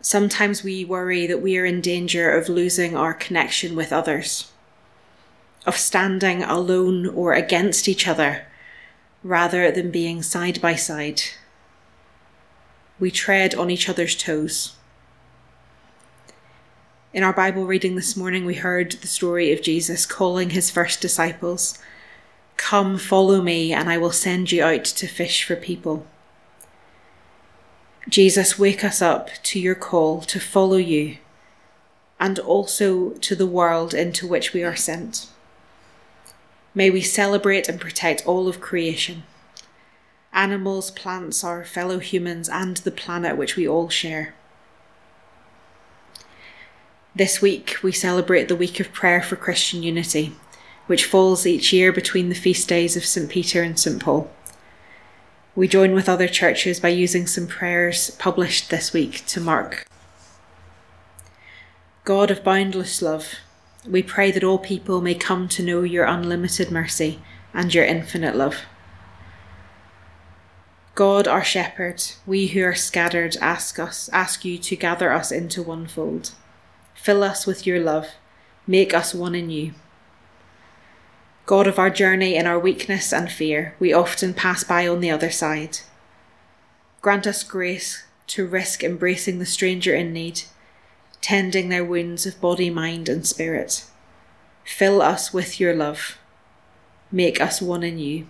Sometimes 0.00 0.64
we 0.64 0.84
worry 0.84 1.28
that 1.28 1.40
we 1.40 1.56
are 1.56 1.64
in 1.64 1.80
danger 1.80 2.32
of 2.32 2.48
losing 2.48 2.96
our 2.96 3.14
connection 3.14 3.76
with 3.76 3.92
others, 3.92 4.49
of 5.66 5.76
standing 5.76 6.42
alone 6.42 7.06
or 7.06 7.32
against 7.32 7.88
each 7.88 8.08
other 8.08 8.46
rather 9.22 9.70
than 9.70 9.90
being 9.90 10.22
side 10.22 10.60
by 10.60 10.74
side. 10.74 11.22
We 12.98 13.10
tread 13.10 13.54
on 13.54 13.70
each 13.70 13.88
other's 13.88 14.14
toes. 14.14 14.76
In 17.12 17.22
our 17.22 17.32
Bible 17.32 17.66
reading 17.66 17.96
this 17.96 18.16
morning, 18.16 18.44
we 18.44 18.54
heard 18.54 18.92
the 18.92 19.06
story 19.06 19.52
of 19.52 19.62
Jesus 19.62 20.06
calling 20.06 20.50
his 20.50 20.70
first 20.70 21.00
disciples 21.00 21.78
Come, 22.56 22.98
follow 22.98 23.40
me, 23.40 23.72
and 23.72 23.88
I 23.88 23.96
will 23.96 24.12
send 24.12 24.52
you 24.52 24.62
out 24.62 24.84
to 24.84 25.06
fish 25.06 25.44
for 25.44 25.56
people. 25.56 26.06
Jesus, 28.08 28.58
wake 28.58 28.84
us 28.84 29.00
up 29.00 29.30
to 29.44 29.58
your 29.58 29.74
call 29.74 30.20
to 30.22 30.38
follow 30.38 30.76
you 30.76 31.16
and 32.18 32.38
also 32.38 33.10
to 33.10 33.34
the 33.34 33.46
world 33.46 33.94
into 33.94 34.26
which 34.26 34.52
we 34.52 34.62
are 34.62 34.76
sent. 34.76 35.26
May 36.74 36.90
we 36.90 37.00
celebrate 37.00 37.68
and 37.68 37.80
protect 37.80 38.26
all 38.26 38.48
of 38.48 38.60
creation 38.60 39.24
animals, 40.32 40.92
plants, 40.92 41.42
our 41.42 41.64
fellow 41.64 41.98
humans, 41.98 42.48
and 42.48 42.76
the 42.78 42.90
planet 42.92 43.36
which 43.36 43.56
we 43.56 43.66
all 43.66 43.88
share. 43.88 44.34
This 47.14 47.42
week, 47.42 47.78
we 47.82 47.90
celebrate 47.90 48.46
the 48.46 48.54
week 48.54 48.78
of 48.78 48.92
prayer 48.92 49.20
for 49.20 49.34
Christian 49.34 49.82
unity, 49.82 50.32
which 50.86 51.04
falls 51.04 51.46
each 51.46 51.72
year 51.72 51.92
between 51.92 52.28
the 52.28 52.36
feast 52.36 52.68
days 52.68 52.96
of 52.96 53.04
St. 53.04 53.28
Peter 53.28 53.62
and 53.62 53.78
St. 53.78 54.00
Paul. 54.00 54.30
We 55.56 55.66
join 55.66 55.92
with 55.92 56.08
other 56.08 56.28
churches 56.28 56.78
by 56.78 56.90
using 56.90 57.26
some 57.26 57.48
prayers 57.48 58.10
published 58.10 58.70
this 58.70 58.92
week 58.92 59.26
to 59.26 59.40
mark. 59.40 59.84
God 62.04 62.30
of 62.30 62.44
boundless 62.44 63.02
love, 63.02 63.34
we 63.86 64.02
pray 64.02 64.30
that 64.30 64.44
all 64.44 64.58
people 64.58 65.00
may 65.00 65.14
come 65.14 65.48
to 65.48 65.62
know 65.62 65.82
your 65.82 66.04
unlimited 66.04 66.70
mercy 66.70 67.20
and 67.54 67.72
your 67.72 67.84
infinite 67.84 68.36
love. 68.36 68.56
God, 70.94 71.26
our 71.26 71.44
shepherd, 71.44 72.02
we 72.26 72.48
who 72.48 72.62
are 72.62 72.74
scattered 72.74 73.36
ask 73.40 73.78
us, 73.78 74.10
ask 74.12 74.44
you 74.44 74.58
to 74.58 74.76
gather 74.76 75.12
us 75.12 75.32
into 75.32 75.62
one 75.62 75.86
fold. 75.86 76.32
Fill 76.94 77.22
us 77.22 77.46
with 77.46 77.66
your 77.66 77.80
love, 77.80 78.08
make 78.66 78.92
us 78.92 79.14
one 79.14 79.34
in 79.34 79.48
you. 79.48 79.72
God 81.46 81.66
of 81.66 81.78
our 81.78 81.90
journey 81.90 82.36
in 82.36 82.46
our 82.46 82.58
weakness 82.58 83.12
and 83.12 83.32
fear, 83.32 83.74
we 83.80 83.92
often 83.92 84.34
pass 84.34 84.62
by 84.62 84.86
on 84.86 85.00
the 85.00 85.10
other 85.10 85.30
side. 85.30 85.78
Grant 87.00 87.26
us 87.26 87.42
grace 87.42 88.04
to 88.26 88.46
risk 88.46 88.84
embracing 88.84 89.38
the 89.38 89.46
stranger 89.46 89.94
in 89.94 90.12
need 90.12 90.42
tending 91.20 91.68
their 91.68 91.84
wounds 91.84 92.26
of 92.26 92.40
body, 92.40 92.70
mind, 92.70 93.08
and 93.08 93.26
spirit. 93.26 93.84
Fill 94.64 95.02
us 95.02 95.32
with 95.32 95.60
your 95.60 95.74
love. 95.74 96.18
Make 97.12 97.40
us 97.40 97.60
one 97.60 97.82
in 97.82 97.98
you. 97.98 98.26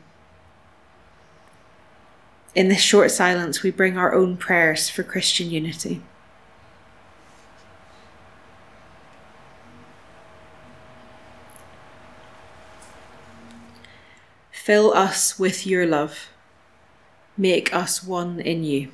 In 2.54 2.68
this 2.68 2.80
short 2.80 3.10
silence, 3.10 3.62
we 3.62 3.70
bring 3.70 3.96
our 3.96 4.12
own 4.12 4.36
prayers 4.36 4.88
for 4.90 5.02
Christian 5.02 5.50
unity. 5.50 6.02
Fill 14.50 14.92
us 14.94 15.38
with 15.38 15.66
your 15.66 15.86
love. 15.86 16.28
Make 17.36 17.74
us 17.74 18.04
one 18.04 18.40
in 18.40 18.62
you. 18.64 18.90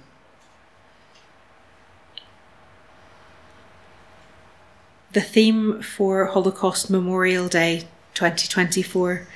The 5.16 5.22
theme 5.22 5.80
for 5.80 6.26
Holocaust 6.26 6.90
Memorial 6.90 7.48
Day 7.48 7.84
2024 8.12 9.26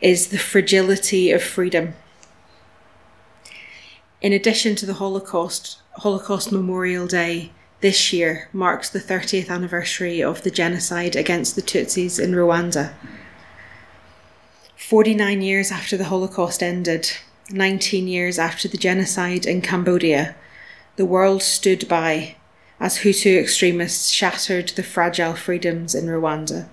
is 0.00 0.26
the 0.26 0.38
fragility 0.38 1.30
of 1.30 1.40
freedom. 1.40 1.94
In 4.20 4.32
addition 4.32 4.74
to 4.74 4.86
the 4.86 4.94
Holocaust, 4.94 5.78
Holocaust 5.98 6.50
Memorial 6.50 7.06
Day 7.06 7.52
this 7.80 8.12
year 8.12 8.48
marks 8.52 8.90
the 8.90 8.98
30th 8.98 9.48
anniversary 9.50 10.20
of 10.20 10.42
the 10.42 10.50
genocide 10.50 11.14
against 11.14 11.54
the 11.54 11.62
Tutsis 11.62 12.18
in 12.18 12.32
Rwanda. 12.32 12.92
49 14.74 15.42
years 15.42 15.70
after 15.70 15.96
the 15.96 16.06
Holocaust 16.06 16.60
ended, 16.60 17.12
19 17.52 18.08
years 18.08 18.36
after 18.36 18.66
the 18.66 18.76
genocide 18.76 19.46
in 19.46 19.60
Cambodia, 19.60 20.34
the 20.96 21.06
world 21.06 21.40
stood 21.40 21.86
by 21.86 22.34
as 22.80 22.98
Hutu 22.98 23.38
extremists 23.40 24.10
shattered 24.10 24.68
the 24.70 24.82
fragile 24.82 25.34
freedoms 25.34 25.94
in 25.94 26.06
Rwanda, 26.06 26.68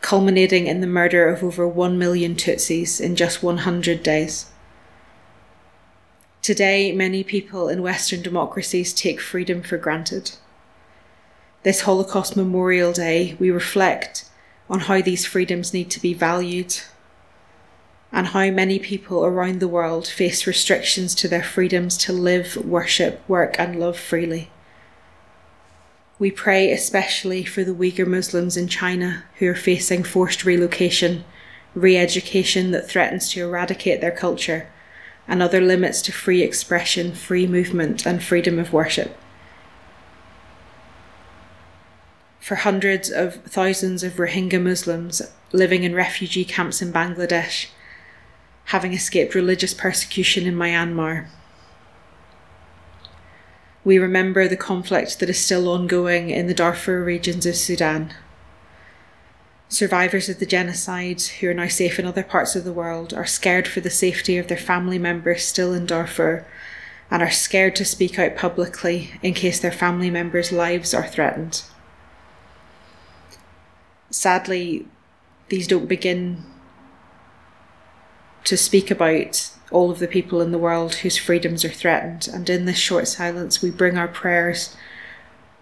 culminating 0.00 0.66
in 0.66 0.80
the 0.80 0.86
murder 0.86 1.28
of 1.28 1.44
over 1.44 1.68
1 1.68 1.98
million 1.98 2.34
Tutsis 2.34 3.00
in 3.00 3.14
just 3.14 3.42
100 3.42 4.02
days. 4.02 4.50
Today, 6.40 6.92
many 6.92 7.22
people 7.22 7.68
in 7.68 7.82
Western 7.82 8.22
democracies 8.22 8.94
take 8.94 9.20
freedom 9.20 9.62
for 9.62 9.76
granted. 9.76 10.32
This 11.62 11.82
Holocaust 11.82 12.34
Memorial 12.34 12.92
Day, 12.92 13.36
we 13.38 13.50
reflect 13.50 14.24
on 14.70 14.80
how 14.80 15.02
these 15.02 15.26
freedoms 15.26 15.74
need 15.74 15.90
to 15.90 16.00
be 16.00 16.14
valued 16.14 16.78
and 18.10 18.28
how 18.28 18.50
many 18.50 18.78
people 18.78 19.24
around 19.24 19.60
the 19.60 19.68
world 19.68 20.08
face 20.08 20.46
restrictions 20.46 21.14
to 21.16 21.28
their 21.28 21.42
freedoms 21.42 21.98
to 21.98 22.12
live, 22.14 22.56
worship, 22.56 23.20
work, 23.28 23.56
and 23.58 23.78
love 23.78 23.98
freely. 23.98 24.50
We 26.20 26.30
pray 26.30 26.70
especially 26.70 27.46
for 27.46 27.64
the 27.64 27.72
Uyghur 27.72 28.06
Muslims 28.06 28.54
in 28.54 28.68
China 28.68 29.24
who 29.38 29.48
are 29.48 29.54
facing 29.54 30.04
forced 30.04 30.44
relocation, 30.44 31.24
re 31.74 31.96
education 31.96 32.72
that 32.72 32.86
threatens 32.86 33.30
to 33.30 33.40
eradicate 33.40 34.02
their 34.02 34.10
culture, 34.10 34.68
and 35.26 35.42
other 35.42 35.62
limits 35.62 36.02
to 36.02 36.12
free 36.12 36.42
expression, 36.42 37.14
free 37.14 37.46
movement, 37.46 38.04
and 38.04 38.22
freedom 38.22 38.58
of 38.58 38.70
worship. 38.70 39.16
For 42.38 42.56
hundreds 42.56 43.08
of 43.08 43.36
thousands 43.44 44.02
of 44.02 44.16
Rohingya 44.16 44.62
Muslims 44.62 45.22
living 45.52 45.84
in 45.84 45.94
refugee 45.94 46.44
camps 46.44 46.82
in 46.82 46.92
Bangladesh, 46.92 47.68
having 48.64 48.92
escaped 48.92 49.34
religious 49.34 49.72
persecution 49.72 50.46
in 50.46 50.54
Myanmar. 50.54 51.28
We 53.90 53.98
remember 53.98 54.46
the 54.46 54.56
conflict 54.56 55.18
that 55.18 55.28
is 55.28 55.44
still 55.44 55.68
ongoing 55.68 56.30
in 56.30 56.46
the 56.46 56.54
Darfur 56.54 57.02
regions 57.02 57.44
of 57.44 57.56
Sudan 57.56 58.14
Survivors 59.68 60.28
of 60.28 60.38
the 60.38 60.46
genocide 60.46 61.20
who 61.20 61.50
are 61.50 61.54
now 61.54 61.66
safe 61.66 61.98
in 61.98 62.06
other 62.06 62.22
parts 62.22 62.54
of 62.54 62.62
the 62.62 62.72
world 62.72 63.12
are 63.12 63.26
scared 63.26 63.66
for 63.66 63.80
the 63.80 63.90
safety 63.90 64.38
of 64.38 64.46
their 64.46 64.56
family 64.56 64.96
members 64.96 65.44
still 65.44 65.74
in 65.74 65.86
Darfur 65.86 66.46
and 67.10 67.20
are 67.20 67.32
scared 67.32 67.74
to 67.74 67.84
speak 67.84 68.16
out 68.16 68.36
publicly 68.36 69.10
in 69.24 69.34
case 69.34 69.58
their 69.58 69.72
family 69.72 70.08
members' 70.08 70.52
lives 70.52 70.94
are 70.94 71.08
threatened. 71.08 71.64
Sadly, 74.08 74.86
these 75.48 75.66
don't 75.66 75.88
begin 75.88 76.44
to 78.44 78.56
speak 78.56 78.90
about 78.90 79.50
all 79.70 79.90
of 79.90 79.98
the 79.98 80.08
people 80.08 80.40
in 80.40 80.52
the 80.52 80.58
world 80.58 80.96
whose 80.96 81.16
freedoms 81.16 81.64
are 81.64 81.68
threatened, 81.68 82.28
and 82.32 82.48
in 82.50 82.64
this 82.64 82.78
short 82.78 83.06
silence, 83.06 83.62
we 83.62 83.70
bring 83.70 83.96
our 83.96 84.08
prayers 84.08 84.76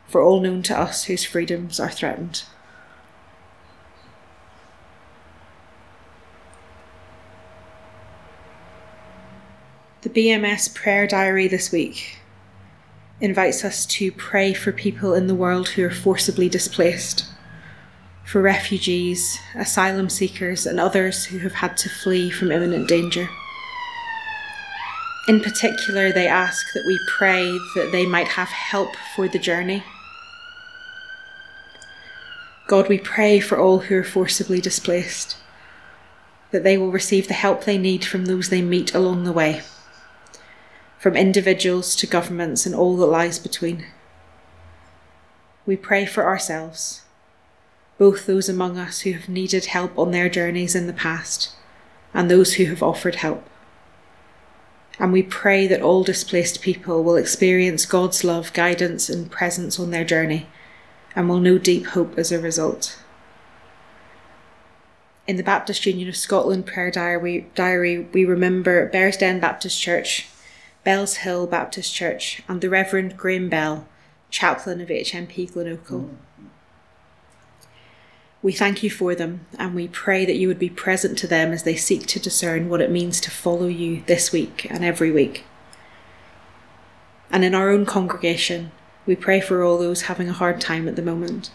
for 0.06 0.22
all 0.22 0.40
known 0.40 0.62
to 0.62 0.78
us 0.78 1.04
whose 1.04 1.24
freedoms 1.24 1.78
are 1.78 1.90
threatened. 1.90 2.44
The 10.02 10.10
BMS 10.10 10.74
prayer 10.74 11.06
diary 11.06 11.48
this 11.48 11.72
week 11.72 12.18
invites 13.20 13.64
us 13.64 13.84
to 13.84 14.12
pray 14.12 14.54
for 14.54 14.70
people 14.70 15.12
in 15.12 15.26
the 15.26 15.34
world 15.34 15.70
who 15.70 15.84
are 15.84 15.90
forcibly 15.90 16.48
displaced, 16.48 17.26
for 18.30 18.42
refugees, 18.42 19.38
asylum 19.54 20.08
seekers, 20.08 20.66
and 20.66 20.78
others 20.78 21.24
who 21.26 21.38
have 21.38 21.54
had 21.54 21.76
to 21.76 21.88
flee 21.88 22.30
from 22.30 22.52
imminent 22.52 22.88
danger. 22.88 23.28
In 25.26 25.40
particular, 25.40 26.12
they 26.12 26.26
ask 26.28 26.72
that 26.74 26.84
we 26.86 26.98
pray 27.06 27.44
that 27.74 27.90
they 27.92 28.06
might 28.06 28.28
have 28.28 28.48
help 28.48 28.96
for 29.14 29.28
the 29.28 29.38
journey. 29.38 29.82
God, 32.66 32.88
we 32.88 32.98
pray 32.98 33.40
for 33.40 33.58
all 33.58 33.80
who 33.80 33.96
are 33.96 34.04
forcibly 34.04 34.60
displaced, 34.60 35.36
that 36.50 36.64
they 36.64 36.76
will 36.76 36.90
receive 36.90 37.28
the 37.28 37.34
help 37.34 37.64
they 37.64 37.78
need 37.78 38.04
from 38.04 38.26
those 38.26 38.48
they 38.48 38.62
meet 38.62 38.94
along 38.94 39.24
the 39.24 39.32
way 39.32 39.62
from 40.98 41.16
individuals 41.16 41.94
to 41.94 42.06
governments 42.06 42.66
and 42.66 42.74
all 42.74 42.96
that 42.96 43.06
lies 43.06 43.38
between. 43.38 43.86
We 45.64 45.76
pray 45.76 46.06
for 46.06 46.24
ourselves, 46.24 47.02
both 47.98 48.26
those 48.26 48.48
among 48.48 48.78
us 48.78 49.00
who 49.00 49.12
have 49.12 49.28
needed 49.28 49.66
help 49.66 49.98
on 49.98 50.10
their 50.10 50.28
journeys 50.28 50.74
in 50.74 50.86
the 50.86 50.92
past 50.92 51.52
and 52.14 52.30
those 52.30 52.54
who 52.54 52.64
have 52.66 52.82
offered 52.82 53.16
help. 53.16 53.44
And 54.98 55.12
we 55.12 55.22
pray 55.22 55.66
that 55.66 55.82
all 55.82 56.02
displaced 56.02 56.62
people 56.62 57.04
will 57.04 57.16
experience 57.16 57.86
God's 57.86 58.24
love, 58.24 58.52
guidance, 58.52 59.08
and 59.08 59.30
presence 59.30 59.78
on 59.78 59.90
their 59.90 60.04
journey 60.04 60.46
and 61.14 61.28
will 61.28 61.40
know 61.40 61.58
deep 61.58 61.86
hope 61.86 62.18
as 62.18 62.32
a 62.32 62.40
result. 62.40 62.98
In 65.26 65.36
the 65.36 65.42
Baptist 65.42 65.84
Union 65.84 66.08
of 66.08 66.16
Scotland 66.16 66.66
prayer 66.66 66.90
diary, 66.90 67.46
diary 67.54 68.08
we 68.12 68.24
remember 68.24 68.88
Bearsden 68.88 69.40
Baptist 69.40 69.80
Church 69.80 70.28
Bellshill 70.88 71.50
Baptist 71.50 71.94
Church, 71.94 72.42
and 72.48 72.62
the 72.62 72.70
Reverend 72.70 73.16
Graham 73.16 73.50
Bell, 73.50 73.86
chaplain 74.30 74.80
of 74.80 74.88
HMP 74.88 75.50
Glenochil. 75.52 76.08
We 78.40 78.52
thank 78.52 78.82
you 78.82 78.90
for 78.90 79.14
them 79.14 79.46
and 79.58 79.74
we 79.74 79.88
pray 79.88 80.24
that 80.24 80.36
you 80.36 80.46
would 80.46 80.58
be 80.58 80.70
present 80.70 81.18
to 81.18 81.26
them 81.26 81.52
as 81.52 81.64
they 81.64 81.74
seek 81.74 82.06
to 82.06 82.20
discern 82.20 82.68
what 82.68 82.80
it 82.80 82.90
means 82.90 83.20
to 83.22 83.30
follow 83.30 83.66
you 83.66 84.02
this 84.06 84.30
week 84.30 84.66
and 84.70 84.84
every 84.84 85.10
week. 85.10 85.44
And 87.30 87.44
in 87.44 87.54
our 87.54 87.70
own 87.70 87.84
congregation, 87.84 88.70
we 89.06 89.16
pray 89.16 89.40
for 89.40 89.62
all 89.62 89.76
those 89.76 90.02
having 90.02 90.28
a 90.28 90.34
hard 90.34 90.60
time 90.60 90.86
at 90.86 90.94
the 90.94 91.02
moment, 91.02 91.50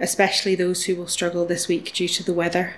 especially 0.00 0.54
those 0.54 0.84
who 0.84 0.96
will 0.96 1.06
struggle 1.06 1.46
this 1.46 1.68
week 1.68 1.92
due 1.92 2.08
to 2.08 2.24
the 2.24 2.34
weather, 2.34 2.74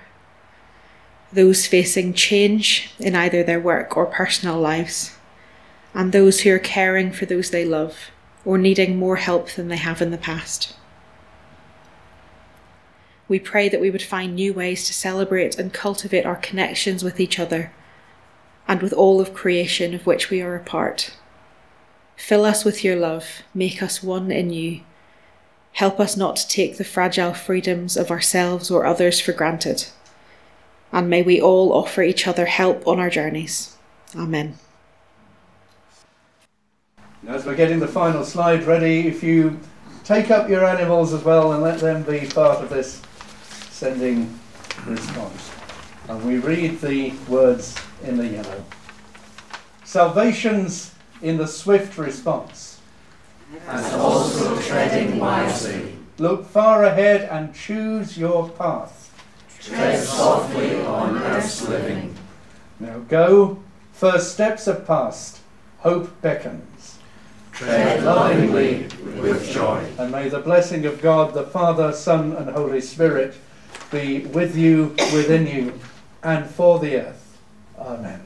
those 1.33 1.65
facing 1.65 2.13
change 2.13 2.91
in 2.99 3.15
either 3.15 3.43
their 3.43 3.59
work 3.59 3.97
or 3.97 4.05
personal 4.05 4.59
lives 4.59 5.17
and 5.95 6.11
those 6.11 6.41
who 6.41 6.53
are 6.53 6.59
caring 6.59 7.11
for 7.11 7.25
those 7.25 7.49
they 7.49 7.65
love 7.65 8.11
or 8.43 8.57
needing 8.57 8.97
more 8.97 9.15
help 9.15 9.49
than 9.51 9.69
they 9.69 9.77
have 9.77 10.01
in 10.01 10.11
the 10.11 10.17
past. 10.17 10.75
We 13.27 13.39
pray 13.39 13.69
that 13.69 13.81
we 13.81 13.89
would 13.89 14.03
find 14.03 14.35
new 14.35 14.53
ways 14.53 14.85
to 14.85 14.93
celebrate 14.93 15.57
and 15.57 15.73
cultivate 15.73 16.25
our 16.25 16.35
connections 16.35 17.03
with 17.03 17.19
each 17.19 17.39
other 17.39 17.71
and 18.67 18.81
with 18.81 18.93
all 18.93 19.19
of 19.19 19.33
creation 19.33 19.93
of 19.93 20.05
which 20.05 20.29
we 20.29 20.41
are 20.41 20.55
a 20.55 20.63
part. 20.63 21.15
Fill 22.15 22.45
us 22.45 22.63
with 22.63 22.83
your 22.83 22.95
love, 22.95 23.41
make 23.53 23.81
us 23.81 24.01
one 24.01 24.31
in 24.31 24.51
you. 24.51 24.81
Help 25.73 25.99
us 25.99 26.15
not 26.15 26.37
to 26.37 26.47
take 26.47 26.77
the 26.77 26.83
fragile 26.83 27.33
freedoms 27.33 27.97
of 27.97 28.09
ourselves 28.09 28.71
or 28.71 28.85
others 28.85 29.19
for 29.19 29.33
granted. 29.33 29.87
And 30.91 31.09
may 31.09 31.21
we 31.21 31.41
all 31.41 31.73
offer 31.73 32.01
each 32.01 32.27
other 32.27 32.45
help 32.45 32.87
on 32.87 32.99
our 32.99 33.09
journeys. 33.09 33.75
Amen. 34.15 34.57
As 37.27 37.45
we're 37.45 37.55
getting 37.55 37.79
the 37.79 37.87
final 37.87 38.23
slide 38.23 38.63
ready, 38.63 39.07
if 39.07 39.21
you 39.21 39.59
take 40.05 40.31
up 40.31 40.47
your 40.47 40.63
animals 40.63 41.11
as 41.11 41.23
well 41.23 41.51
and 41.51 41.61
let 41.61 41.79
them 41.79 42.03
be 42.03 42.27
part 42.27 42.63
of 42.63 42.69
this 42.69 43.01
sending 43.75 44.39
response. 44.85 45.51
And 46.07 46.25
we 46.25 46.37
read 46.37 46.79
the 46.79 47.11
words 47.27 47.75
in 48.05 48.15
the 48.15 48.25
yellow. 48.25 48.63
Salvation's 49.83 50.95
in 51.21 51.35
the 51.35 51.45
swift 51.45 51.97
response. 51.97 52.79
And 53.67 53.85
also 53.95 54.57
treading 54.61 55.19
wisely. 55.19 55.97
Look 56.19 56.45
far 56.45 56.85
ahead 56.85 57.27
and 57.29 57.53
choose 57.53 58.17
your 58.17 58.47
path. 58.47 59.11
Tread 59.59 60.01
softly 60.01 60.81
on 60.85 61.17
earth's 61.17 61.67
living. 61.67 62.15
Now 62.79 62.99
go, 62.99 63.61
first 63.91 64.31
steps 64.31 64.69
are 64.69 64.79
past, 64.79 65.41
hope 65.79 66.21
beckons. 66.21 66.99
Tread 67.51 68.03
lovingly 68.05 68.87
with 69.19 69.51
joy. 69.51 69.85
And 69.97 70.13
may 70.13 70.29
the 70.29 70.39
blessing 70.39 70.85
of 70.85 71.01
God, 71.01 71.33
the 71.33 71.43
Father, 71.43 71.91
Son, 71.91 72.33
and 72.37 72.49
Holy 72.49 72.79
Spirit 72.79 73.35
be 73.91 74.19
with 74.27 74.57
you, 74.57 74.95
within 75.13 75.47
you, 75.47 75.79
and 76.23 76.45
for 76.45 76.79
the 76.79 76.97
earth. 76.97 77.37
Amen. 77.77 78.24